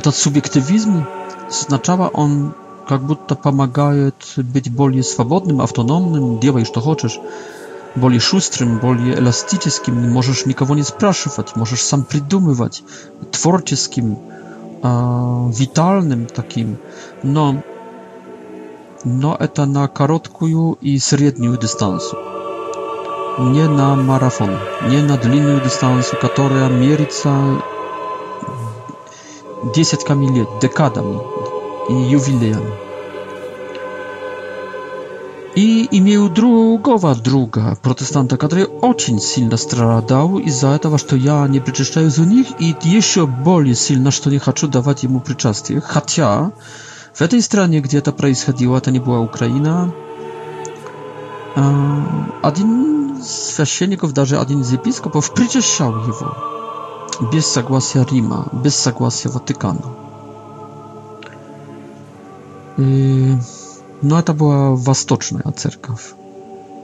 [0.03, 1.03] ten subiektywizm
[1.49, 2.53] oznaczała on,
[2.91, 7.21] jak to pomagaje być bardziej swobodnym, autonomnym, działaj, co chcesz,
[7.97, 12.85] bardziej szustrym, bardziej elastycznym, możesz nikogo nie spraszywać, możesz sam przydumywać,
[13.31, 14.17] twórczym,
[14.85, 16.77] e, witalnym takim,
[17.25, 17.55] no,
[19.05, 22.17] no, to na krótką i średnią dystansu.
[23.53, 24.51] Nie na marafon,
[24.91, 27.33] nie na длинną dystansu, która mierzy się
[29.75, 31.19] dziesiątkami lat, dekadami
[31.91, 32.86] i jubilejami
[35.57, 41.61] i imię drugowa druga protestanta, który ocień silna stradała i za to, że ja nie
[41.61, 45.81] przyczyszczaję z nich i jeszcze boli silna, że nie chcę dawać mu przyczastie.
[45.81, 46.51] Chacia,
[47.15, 49.89] w tej stronie, gdzie ta praj praiska to nie była Ukraina,
[52.43, 56.35] a jeden z świeckieników, darze, jeden z episkopów przyczyszczał go
[57.33, 59.83] bez zagłasia Rima, bez zagłasia Watykanu.
[62.79, 63.37] Y,
[64.03, 64.73] no a to była
[65.45, 66.15] a cerkaw.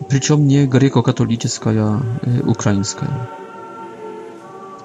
[0.09, 2.01] Przyciągnie nie greko-katolicka, ja
[2.41, 3.07] y, ukraińska.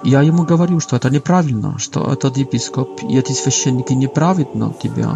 [0.03, 5.07] Ja jemu mówił, że to nieprawidłowo, że ten episkop i te święcienniki nieprawidłowo no, ciebie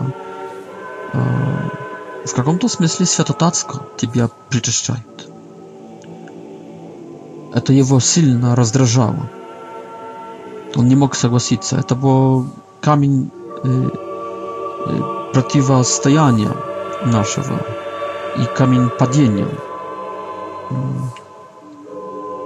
[2.28, 5.00] w jakim to sensie światotacko ciebie przyczyszczają.
[7.66, 9.26] To jego silna rozdrażało.
[10.80, 11.84] On nie mógł zgodzić się.
[11.84, 12.46] To był
[12.82, 13.30] kamień
[13.66, 15.62] y, y,
[17.06, 17.58] нашего
[18.38, 19.48] и камень падения,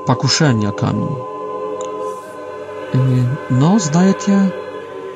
[0.08, 1.16] покушения камень.
[3.49, 4.53] Но, знаете,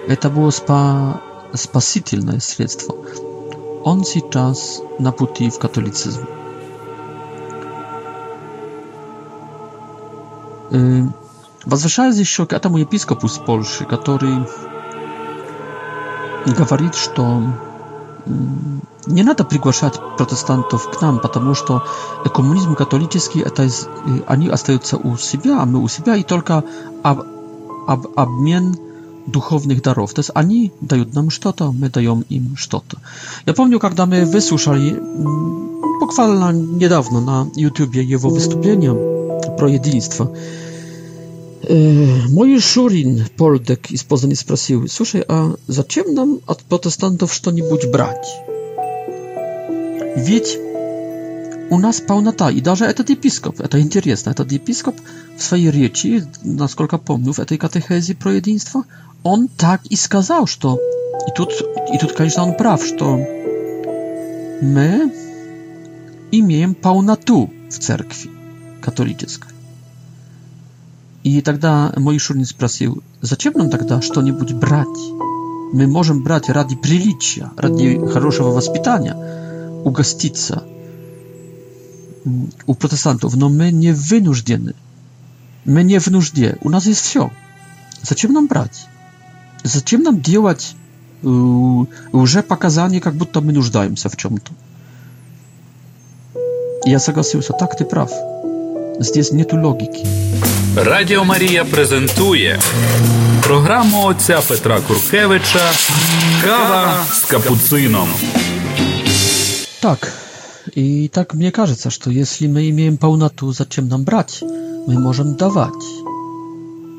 [0.07, 1.21] это было спа
[1.53, 2.95] спасительное средство.
[3.83, 6.25] Он сейчас на пути в католицизм.
[11.65, 14.35] Возвращаясь еще к этому епископу с Польши, который
[16.57, 17.41] говорит, что
[19.07, 21.83] Не надо приглашать протестантов к нам, потому что
[22.35, 23.67] коммунизм католический, это
[24.27, 26.63] они остаются у себя, а мы у себя, и только
[27.01, 27.21] об,
[27.87, 28.77] об, обмен
[29.25, 30.13] духовных даров.
[30.13, 32.97] То есть они дают нам что-то, мы даем им что-то.
[33.45, 34.91] Я помню, когда мы выслушали
[35.99, 38.93] буквально недавно на ютубе его выступление
[39.57, 40.35] про единство,
[42.29, 48.25] Мой Шурин Полдек из Poznań спросил, слушай, а зачем нам от протестантов что-нибудь брать?
[50.15, 50.57] Ведь
[51.71, 54.95] у нас полнота, и даже этот епископ, это интересно, этот епископ
[55.37, 58.83] в своей речи, насколько помню, в этой катехезе про единство,
[59.23, 60.79] он так и сказал, что...
[61.27, 61.51] И тут,
[61.93, 63.17] и тут конечно, он прав, что
[64.61, 65.13] мы
[66.31, 68.31] имеем полноту в церкви
[68.81, 69.49] католической.
[71.23, 74.87] И тогда мой Шурин спросил, зачем нам тогда что-нибудь брать?
[75.73, 79.15] Мы можем брать ради приличия, ради хорошего воспитания,
[79.83, 80.61] ugostiца
[82.65, 84.73] u protestantów, no my nie wynуждены.
[85.65, 86.55] My nie w нужде.
[86.61, 87.29] U nas jest все.
[88.03, 88.87] Зачем нам брать?
[89.63, 90.75] Зачем нам делать
[92.11, 94.51] уже показания, как будто мы нуждаемся в чем-то?
[96.85, 98.11] Я согласился, так ты прав.
[98.99, 100.03] Здесь нету логики.
[100.75, 102.59] Радіо Марія презентує
[103.43, 105.71] програму отця Петра Куркевича
[106.45, 108.09] Кава з капуцином.
[109.81, 110.11] Tak.
[110.75, 114.41] I tak мне кажется, что если мы имеем полноту, зачем нам брать?
[114.41, 115.83] Мы можем давать.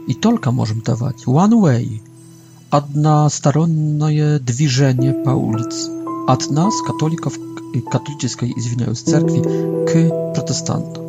[0.09, 1.25] И только можем давать.
[1.27, 2.01] One way.
[2.71, 5.91] Одностороннее движение по улице.
[6.27, 7.35] От нас, католиков,
[7.91, 11.05] католической, извиняюсь, церкви, к протестантам.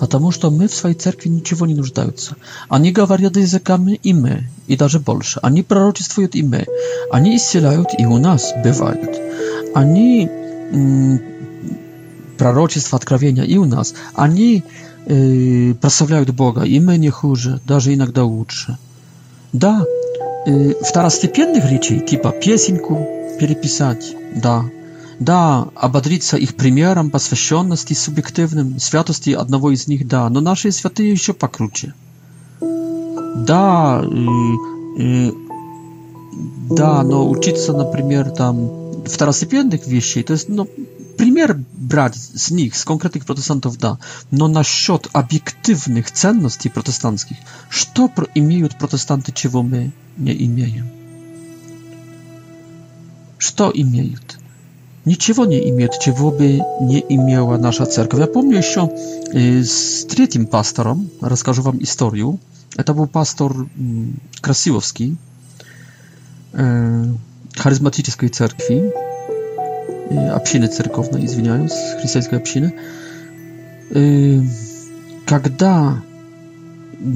[0.00, 2.34] Потому что мы в своей церкви ничего не нуждаются.
[2.68, 5.38] Они говорят языками и мы, и даже больше.
[5.42, 6.66] Они пророчествуют и мы.
[7.12, 9.10] Они исцеляют и у нас бывают.
[9.74, 10.28] Они
[12.38, 14.62] пророчества, откровения и у нас, они
[15.06, 18.76] э, прославляют Бога, и мы не хуже, даже иногда лучше.
[19.52, 19.84] Да,
[20.46, 23.06] э, второстепенных речей, типа песенку
[23.40, 24.64] переписать, да,
[25.18, 31.32] да, ободриться их примером посвященности субъективным, святости одного из них, да, но наши святые еще
[31.32, 31.94] покруче.
[32.60, 35.32] Да, э, э,
[36.70, 40.66] да, но учиться, например, там второстепенных вещей, то есть, ну,
[41.16, 43.98] пример брать с них, с конкретных протестантов, да,
[44.30, 47.36] но насчет объективных ценностей протестантских,
[47.68, 50.88] что имеют протестанты, чего мы не имеем?
[53.38, 54.38] Что имеют?
[55.04, 58.20] Ничего не имеют, чего бы не имела наша церковь.
[58.20, 58.90] Я помню еще
[59.32, 62.40] с третьим пастором, расскажу вам историю,
[62.76, 63.52] это был пастор
[64.40, 65.16] Красиловский,
[67.58, 68.80] charyzmatycznej cerkwi,
[70.34, 72.70] apsiny cerkownej, izwiniając, chrystiańskiej apsiny.
[75.26, 75.64] Kiedy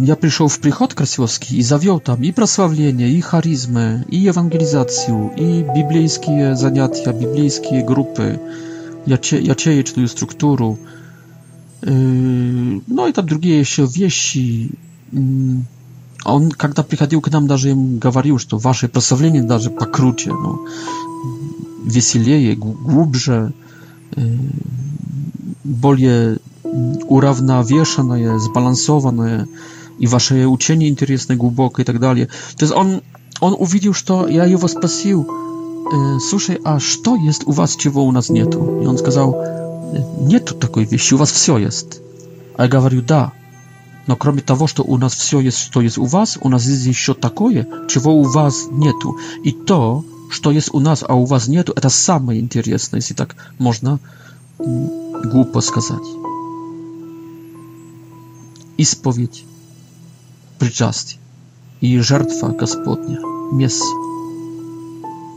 [0.04, 5.64] ja przyszedł w przychod Krasiowski i zawiął tam i prosławienie, i charyzmę, i ewangelizację, i
[5.74, 8.38] biblijskie zajęcia, biblijskie grupy,
[9.42, 10.76] jaciejeczną strukturu,
[11.86, 11.88] y,
[12.88, 14.68] no i tam drugie jeszcze wiesi
[15.14, 15.64] mm,
[16.24, 20.66] он, когда приходил к нам, даже я ему говорил, что ваше прославление даже покруче, ну,
[21.84, 23.52] веселее, глубже,
[25.64, 26.38] более
[27.08, 29.48] уравновешенное, сбалансованное,
[29.98, 32.26] и ваше учение интересное, глубокое и так далее.
[32.56, 33.02] То есть он,
[33.40, 35.26] он увидел, что я его спросил,
[36.28, 38.80] слушай, а что есть у вас, чего у нас нету?
[38.82, 39.90] И он сказал,
[40.20, 42.00] нету такой вещи, у вас все есть.
[42.56, 43.32] А я говорю, да.
[44.06, 46.86] Но кроме того, что у нас все есть, что есть у вас, у нас есть
[46.86, 49.18] еще такое, чего у вас нету.
[49.44, 53.36] И то, что есть у нас, а у вас нету, это самое интересное, если так
[53.58, 53.98] можно
[54.58, 56.00] глупо сказать.
[58.78, 59.44] Исповедь,
[60.58, 61.20] причастие
[61.82, 63.20] и жертва Господня,
[63.52, 63.82] месс.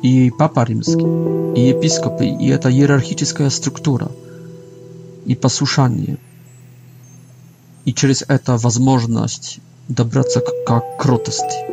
[0.02, 1.02] И Папа Римский,
[1.58, 4.12] и епископы, и эта иерархическая структура,
[5.26, 6.18] и послушание–
[7.86, 11.72] и через это возможность добраться к, к кротости.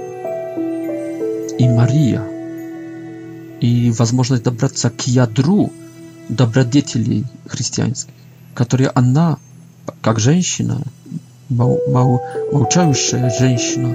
[1.59, 2.23] И Мария,
[3.61, 5.73] и возможность добраться к ядру
[6.29, 8.13] добродетелей христианских,
[8.55, 9.39] которые она,
[10.01, 10.83] как женщина,
[11.49, 12.21] мол, мол,
[12.53, 13.95] молчающая женщина,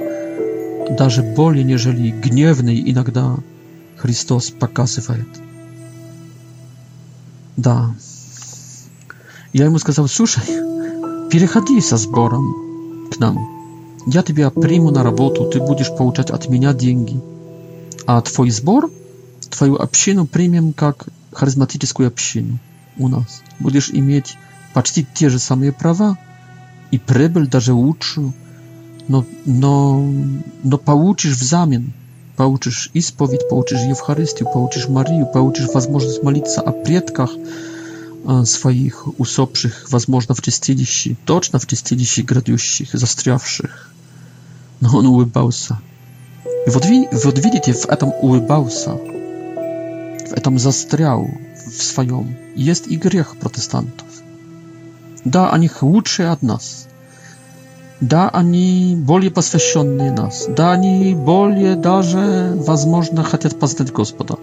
[0.96, 3.36] даже более нежели гневный иногда
[3.98, 5.28] Христос показывает.
[7.58, 7.96] Да.
[9.54, 10.44] Я ему сказал, слушай,
[11.32, 13.40] Переходи со сбором к нам.
[14.06, 17.20] Я тебя приму на работу, ты будешь получать от меня деньги.
[18.06, 18.92] А твой сбор,
[19.50, 22.60] твою общину примем как харизматическую общину
[22.98, 23.42] у нас.
[23.60, 24.38] Будешь иметь
[24.76, 26.18] почти те же самые права
[26.92, 28.32] и прибыль даже лучшую,
[29.08, 30.06] но, но,
[30.64, 31.92] но получишь взамен,
[32.38, 37.32] получишь исповедь, получишь Евхаристию, получишь Марию, получишь возможность молиться о предках,
[38.46, 43.90] swoich usopszych, возможно, w czystilisi, точно w czystilisi gradiuszych, zastrzawszych.
[44.82, 45.78] No on ulubałsa.
[46.68, 46.86] I вот,
[47.24, 48.94] вот видите, w этом ulubałsa,
[50.30, 51.28] w этом zastrzał
[51.72, 54.22] w swoim, jest i grzech protestantów.
[55.26, 56.88] Da, ani chłodsze od nas.
[58.02, 60.48] Да, они более посвященные нас.
[60.56, 64.36] Да, они более даже, возможно, хотят познать Господа.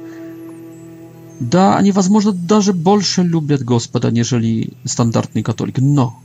[1.51, 6.17] Да, они, возможно, даже больше любят Господа, нежели стандартный католик, но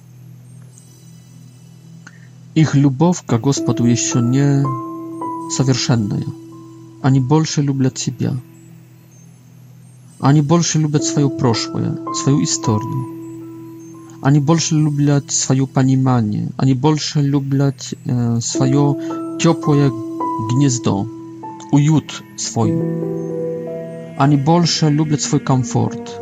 [2.53, 4.47] их любовь к Господу еще не
[5.51, 6.24] совершенная.
[7.01, 8.36] Они больше любят себя.
[10.20, 12.99] Они больше любят свое прошлое, свою историю.
[14.22, 16.49] Они больше любят свое понимание.
[16.57, 18.95] Они больше любят э, свое
[19.39, 19.91] теплое
[20.51, 21.07] гнездо,
[21.72, 23.36] уют свой.
[24.20, 26.20] Ani больше любят свой комфорт.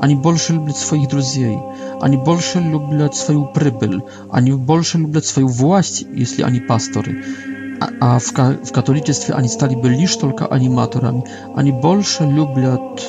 [0.00, 1.58] Они больше любят своих друзей.
[2.00, 4.02] Они больше любят свою прибыль.
[4.30, 7.22] Они больше любят свою власть, если они пасторы.
[7.82, 8.32] А, а в,
[8.64, 11.24] в католичестве они стали бы лишь только аниматорами.
[11.54, 13.04] Они больше любят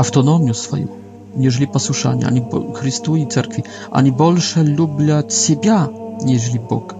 [0.00, 0.88] автономию свою,
[1.36, 2.44] нежели послушание они,
[2.74, 3.64] Христу и Церкви.
[3.92, 5.88] Они больше любят себя,
[6.22, 6.96] нежели Бога.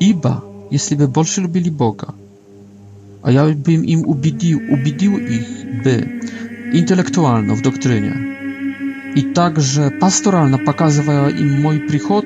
[0.00, 2.14] Ибо, если бы больше любили Бога,
[3.22, 5.48] a ja bym im ubidził, ubidził ich,
[5.84, 6.20] by
[6.72, 8.14] intelektualno w doktrynie
[9.16, 12.24] i także pastoralna pokazywała im mój przychod,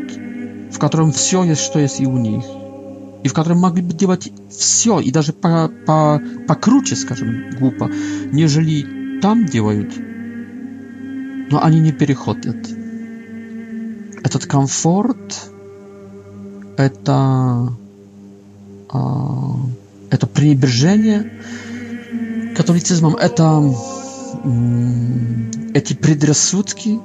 [0.71, 2.45] w którym wszystko jest, co jest i u nich
[3.25, 7.27] i w którym mogliby działać wszystko i nawet po, po, po krócie, skażę,
[7.61, 7.89] głupa,
[8.33, 8.85] jeżeli
[9.21, 9.85] tam działają,
[11.53, 12.51] no ani nie przechodzą.
[14.25, 15.51] Этот комфорт,
[16.79, 17.69] это...
[18.89, 18.99] А...
[20.15, 21.33] это пренебрежение
[22.57, 23.63] католицизмом, это
[25.75, 27.01] эти предрассудки,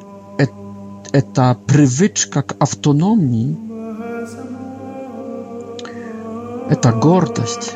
[1.11, 3.57] это, привычка к автономии,
[6.69, 7.73] это гордость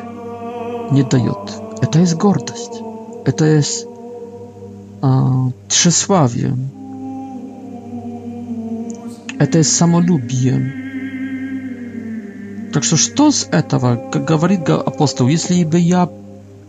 [0.92, 1.52] не дает.
[1.82, 2.78] Это есть гордость.
[3.24, 3.86] Это есть
[5.02, 6.56] а, тщеславие.
[9.40, 10.83] Это есть самолюбие.
[12.74, 16.10] Так что что с этого, как говорит апостол, если бы я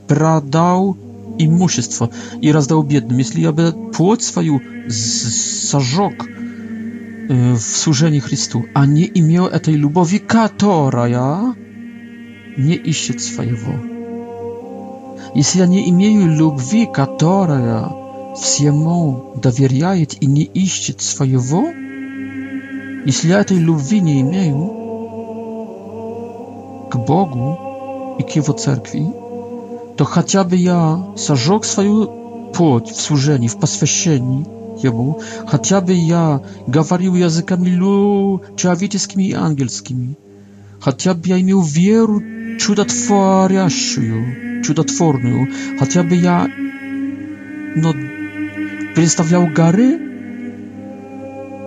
[0.07, 0.95] продал
[1.39, 6.23] имущество и раздал бедным, если я бы плоть свою сожег
[7.27, 11.55] в служении Христу, а не имел этой любови, которая
[12.55, 13.73] не ищет своего.
[15.33, 17.87] Если я не имею любви, которая
[18.39, 21.67] всему доверяет и не ищет своего,
[23.07, 24.84] если я этой любви не имею,
[26.95, 29.05] к Богу и к Его церкви,
[29.97, 32.07] то хотя бы я сожег свою
[32.55, 34.45] плоть в служении, в посвящении
[34.81, 37.69] Ему, хотя бы я говорил языками
[38.57, 40.17] человеческими и ангельскими,
[40.79, 42.21] хотя бы я имел веру
[42.59, 46.47] чудотворящую, чудотворную, хотя бы я
[47.77, 47.91] но
[48.95, 49.99] переставлял горы,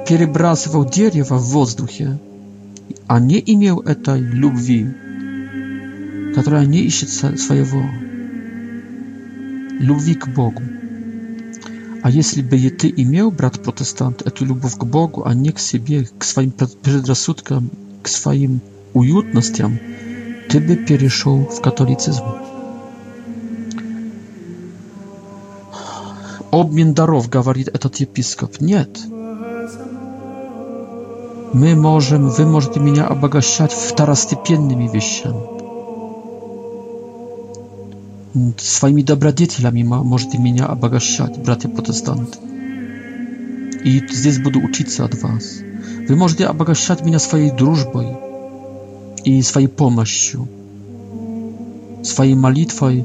[0.09, 2.19] перебрасывал дерево в воздухе,
[3.07, 4.89] а не имел этой любви
[6.39, 7.83] которая не ищет своего
[9.81, 10.63] любви к Богу.
[12.05, 16.09] А если бы и ты имел, брат-протестант, эту любовь к Богу, а не к себе,
[16.17, 17.73] к своим предрассудкам,
[18.05, 18.61] к своим
[18.95, 19.81] уютностям,
[20.49, 22.23] ты бы перешел в католицизм.
[26.53, 28.61] Обмен даров, говорит этот епископ.
[28.61, 29.01] Нет.
[31.53, 35.58] Мы можем, вы можете меня обогащать второстепенными вещами
[38.59, 42.39] swoimi добродетелями может меня обогащать, братья-протестанты.
[43.85, 45.61] И здесь буду учиться от вас.
[46.09, 48.07] Вы можете обогащать меня своей дружбой
[49.25, 50.49] и своей помощью,
[52.03, 53.05] своей молитвой,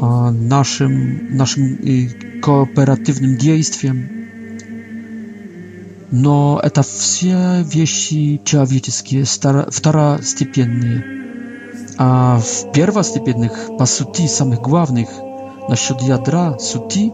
[0.00, 1.78] нашим, нашим
[2.42, 4.08] кооперативным действием.
[6.12, 11.27] Но это все вещи человеческие, второстепенные.
[12.00, 15.08] А в первостепенных, по сути, самых главных,
[15.68, 17.12] насчет ядра сути,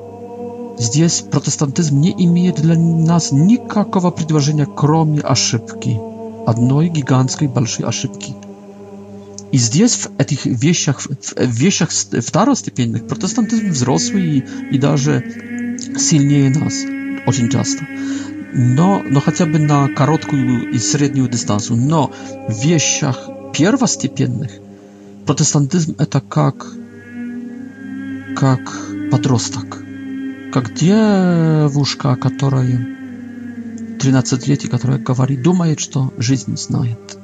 [0.79, 5.99] здесь протестантизм не имеет для нас никакого предложения, кроме ошибки.
[6.47, 8.35] Одной гигантской большой ошибки.
[9.53, 11.09] И здесь, в этих вещах, в
[11.39, 15.23] вещах второстепенных, протестантизм взрослый и, и даже
[15.99, 16.75] сильнее нас
[17.27, 17.87] очень часто.
[18.53, 21.79] Но, но хотя бы на короткую и среднюю дистанцию.
[21.79, 22.11] Но
[22.49, 23.19] в вещах
[23.55, 24.51] первостепенных
[25.27, 26.67] Протестантизм— это как...
[28.37, 28.61] как
[29.11, 29.79] подросток.
[30.53, 32.75] Как девушка, которая
[34.01, 37.19] 13-летний, которая говорит, думает, что жизнь знает.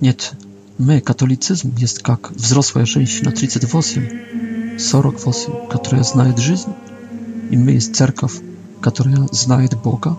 [0.00, 0.32] Нет,
[0.76, 6.72] мы, католицизм, есть как взрослая женщина 38, 48, которая знает жизнь,
[7.50, 8.34] и мы есть церковь,
[8.80, 10.18] которая знает Бога.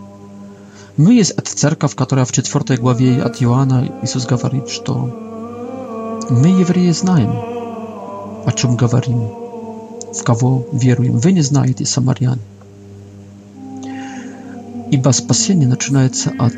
[0.95, 5.24] Мы есть от церковь, которая в 4 главе от Иоанна Иисус говорит, что
[6.30, 9.19] Мы, евреи, знаем, о чем говорим,
[10.11, 11.17] в кого веруем.
[11.19, 12.39] Вы не знаете, самарян.
[14.89, 16.55] Ибо спасение начинается от,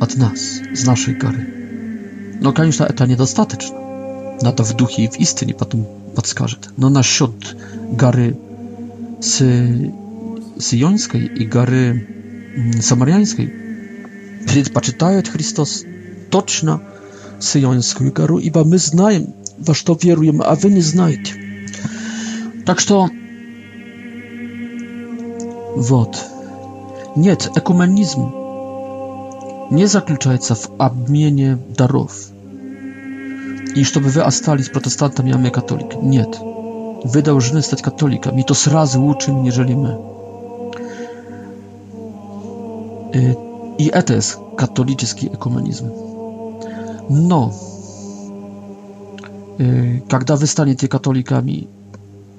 [0.00, 2.36] от нас, с нашей горы.
[2.40, 3.76] Но, конечно, это недостаточно.
[4.40, 6.70] Надо в духе и в истине потом подскажет.
[6.78, 7.56] Но насчет
[7.90, 8.38] горы
[9.20, 9.36] с
[10.60, 12.08] Сионской и горы
[12.80, 13.52] Самарянской
[14.46, 15.84] предпочитает Христос
[16.30, 16.80] точно
[17.42, 21.34] сионскую гору, ибо мы знаем, во что веруем, а вы не знаете.
[22.66, 23.08] Так что
[25.76, 26.24] вот.
[27.16, 28.32] Нет, экуменизм
[29.74, 32.12] не заключается в обмене даров.
[33.74, 36.04] И чтобы вы остались протестантами, а мы католиками.
[36.04, 36.38] Нет.
[37.04, 38.40] Вы должны стать католиками.
[38.40, 39.98] И то сразу лучше, нежели мы.
[43.78, 45.90] И это есть католический экуменизм.
[47.12, 47.52] Но
[50.08, 51.68] когда вы станете католиками,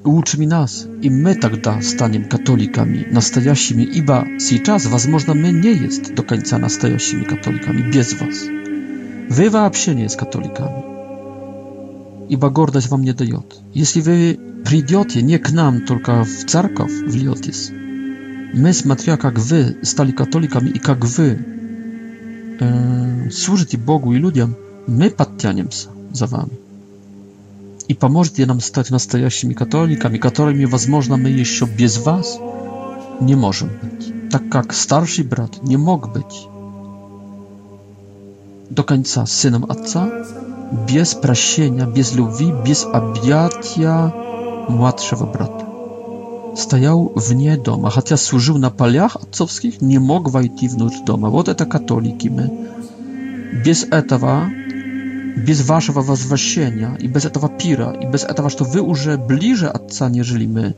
[0.03, 6.23] Учми нас, и мы тогда станем католиками настоящими, ибо сейчас, возможно, мы не есть до
[6.23, 8.35] конца настоящими католиками без вас.
[9.29, 10.83] Вы вообще не есть католиками,
[12.29, 13.55] ибо гордость вам не дает.
[13.75, 17.69] Если вы придете не к нам, только в церковь вльетесь,
[18.53, 21.45] мы, смотря как вы стали католиками и как вы
[22.61, 24.53] e, służyć Bogu i ludziom,
[24.87, 25.69] my podtianiemy
[26.13, 26.61] za wami.
[27.89, 32.37] I pomożecie nam stać настоящими katolikami, którymi, возможно, my jeszcze bez was
[33.21, 34.13] nie możemy być.
[34.31, 36.47] Tak jak starszy brat nie mógł być
[38.71, 40.07] do końca synem ojca,
[40.93, 44.11] bez prasienia, bez lubi, bez objęcia
[44.69, 45.70] młodszego brata
[46.55, 51.29] стоял вне дома, хотя служил на полях отцовских, не мог войти внутрь дома.
[51.29, 52.49] Вот это католики мы.
[53.65, 54.49] Без этого,
[55.37, 60.09] без вашего возвращения, и без этого пира, и без этого, что вы уже ближе отца,
[60.09, 60.75] нежели мы,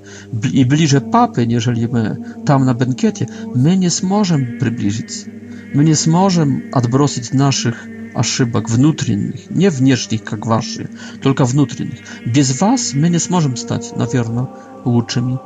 [0.52, 5.28] и ближе папы, нежели мы, там на бенкете, мы не сможем приблизиться.
[5.74, 7.76] Мы не сможем отбросить наших
[8.16, 10.88] ошибок внутренних, не внешних, как ваши,
[11.24, 11.98] только внутренних.
[12.28, 14.48] Без вас мы не сможем стать, наверное,
[14.86, 15.40] лучшими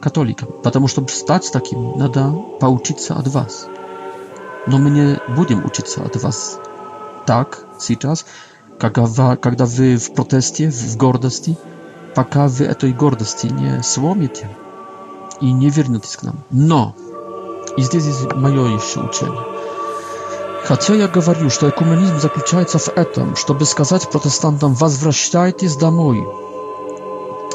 [0.00, 3.66] католиком, потому чтобы стать таким, надо поучиться от вас.
[4.66, 6.58] Но мы не будем учиться от вас
[7.26, 8.26] так сейчас,
[8.78, 11.56] когда, когда вы в протесте, в гордости,
[12.14, 14.48] пока вы этой гордости не сломите
[15.40, 16.36] и не вернетесь к нам.
[16.50, 16.94] Но,
[17.76, 19.46] и здесь есть мое еще учение,
[20.64, 26.26] Хотя я говорю, что экуменизм заключается в этом, чтобы сказать протестантам «возвращайтесь домой»,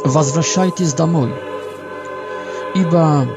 [0.05, 1.33] «возвращайтесь домой»,
[2.76, 3.28] ибо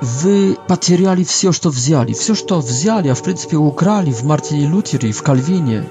[0.00, 2.12] вы потеряли все, что взяли.
[2.12, 5.88] Все, что взяли, а в принципе украли в Мартине Лютере, в Кальвине,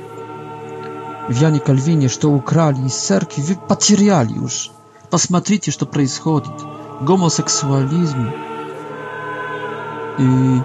[1.30, 4.72] в Яне Кальвине, что украли из церкви, вы потеряли уж.
[5.10, 6.52] Посмотрите, что происходит.
[7.02, 8.30] Гомосексуализм
[10.20, 10.58] и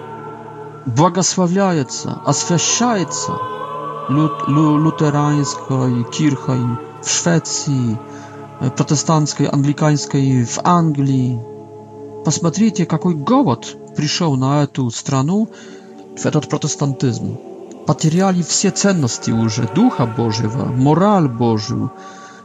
[0.87, 3.33] благословляется, освящается
[4.09, 6.61] лют, лю, лютеранской кирхой
[7.03, 7.99] в Швеции,
[8.77, 11.41] протестантской, англиканской в Англии,
[12.27, 15.49] Посмотрите, какой голод пришел на эту страну,
[16.19, 17.39] в этот протестантизм.
[17.87, 21.93] Потеряли все ценности уже, Духа Божьего, мораль Божью,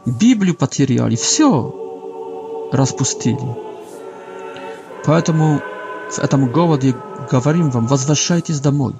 [0.05, 3.55] Библию потеряли, все распустили.
[5.03, 5.61] Поэтому
[6.11, 6.93] в этом голоде
[7.31, 8.93] говорим вам, возвращайтесь домой.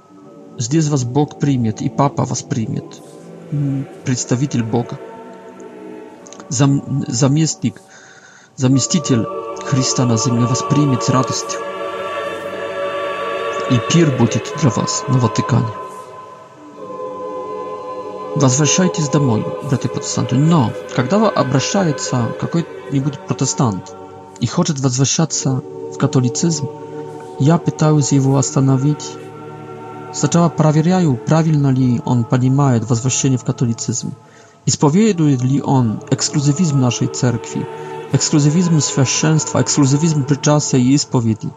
[0.57, 2.85] Здесь вас Бог примет, и Папа вас примет,
[4.03, 4.99] представитель Бога,
[6.49, 7.79] зам, заместник
[8.55, 9.25] заместитель
[9.65, 11.59] Христа на земле воспримет с радостью.
[13.69, 15.67] И пир будет для вас на Ватикане.
[18.35, 20.35] Возвращайтесь домой, братья протестанты.
[20.35, 23.93] Но, когда обращается какой-нибудь протестант
[24.39, 25.61] и хочет возвращаться
[25.93, 26.69] в католицизм,
[27.39, 29.13] я пытаюсь его остановить.
[30.13, 34.13] Сначала проверяю, правильно ли он понимает возвращение в католицизм.
[34.65, 37.65] Исповедует ли он эксклюзивизм нашей церкви,
[38.13, 41.47] ekskluzywizm z świeższeństwa, ekskluzywizm przyczasia i spowiedzi.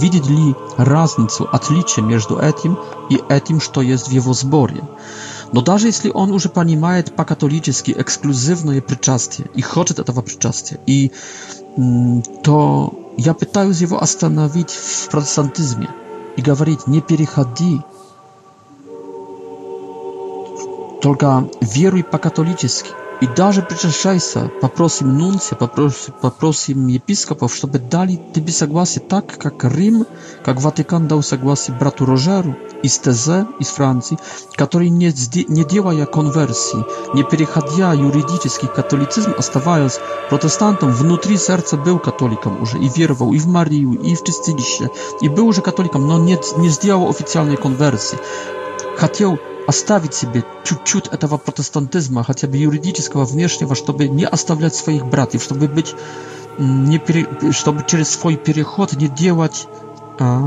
[0.00, 2.76] Widzieć li różnicę, odlicie między etym
[3.10, 4.80] i etym, co jest wiewo jego zborie.
[5.52, 11.10] No, nawet jeśli on już panimaje po katolicki ekskluzywne przyczastie i chce tego przyczastia, i
[11.78, 15.86] mm, to ja pytam z jego zastanowić w protestantyzmie
[16.36, 17.80] i mówić, nie przechodzi,
[21.00, 22.90] tylko wieruj po katolicki.
[23.22, 24.20] И даже причащай
[24.60, 30.06] попросим нунция, попросим, попросим епископов, чтобы дали тебе согласие так, как Рим,
[30.44, 34.18] как Ватикан дал согласие брату Рожеру из ТЗ, из Франции,
[34.56, 35.12] который, не,
[35.48, 42.88] не делая конверсии, не переходя юридический католицизм, оставаясь протестантом, внутри сердца был католиком уже и
[42.88, 47.08] веровал и в Марию, и в Чистилище, и был уже католиком, но не, не сделал
[47.08, 48.18] официальной конверсии.
[48.98, 55.42] Хотел оставить себе чуть-чуть этого протестантизма, хотя бы юридического, внешнего, чтобы не оставлять своих братьев,
[55.42, 55.94] чтобы быть,
[56.58, 59.66] не пере, чтобы через свой переход не делать
[60.18, 60.40] э,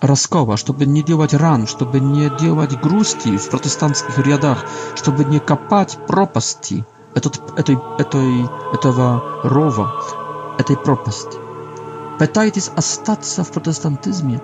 [0.00, 4.64] раскола, чтобы не делать ран, чтобы не делать грусти в протестантских рядах,
[4.96, 6.84] чтобы не копать пропасти
[7.14, 9.94] этот, этой, этой, этого рова,
[10.58, 11.38] этой пропасти.
[12.18, 14.40] Пытайтесь остаться в протестантизме,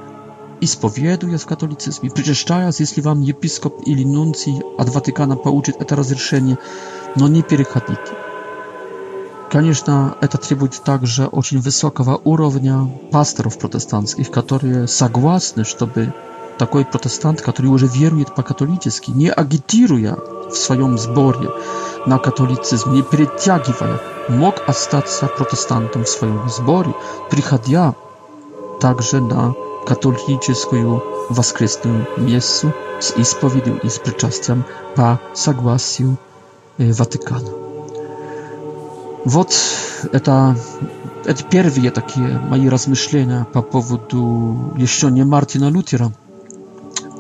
[0.61, 6.59] исповедуясь в католицизме, причащаясь, если вам епископ или нунций от Ватикана получит это разрешение,
[7.17, 8.01] но не переходите.
[9.51, 16.13] Конечно, это требует также очень высокого уровня пасторов протестантских, которые согласны, чтобы
[16.59, 21.51] такой протестант, который уже верует по-католически, не агитируя в своем сборе
[22.07, 26.95] на католицизм, не перетягивая, мог остаться протестантом в своем сборе,
[27.31, 27.95] приходя
[28.81, 29.55] также на
[29.87, 34.65] католическую воскресную мессу с исповедью и с причастием
[34.97, 36.19] по согласию
[36.79, 37.49] Ватикана.
[39.25, 39.51] Вот
[40.13, 40.57] это,
[41.25, 46.13] это первые такие мои размышления по поводу еще не Мартина Лютера,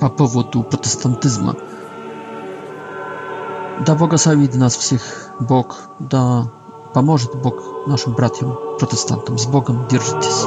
[0.00, 1.56] по поводу протестантизма.
[3.86, 5.02] Да благословит нас всех
[5.40, 6.48] Бог, да
[6.94, 9.36] поможет Бог нашим братьям протестантам.
[9.36, 10.46] С Богом держитесь.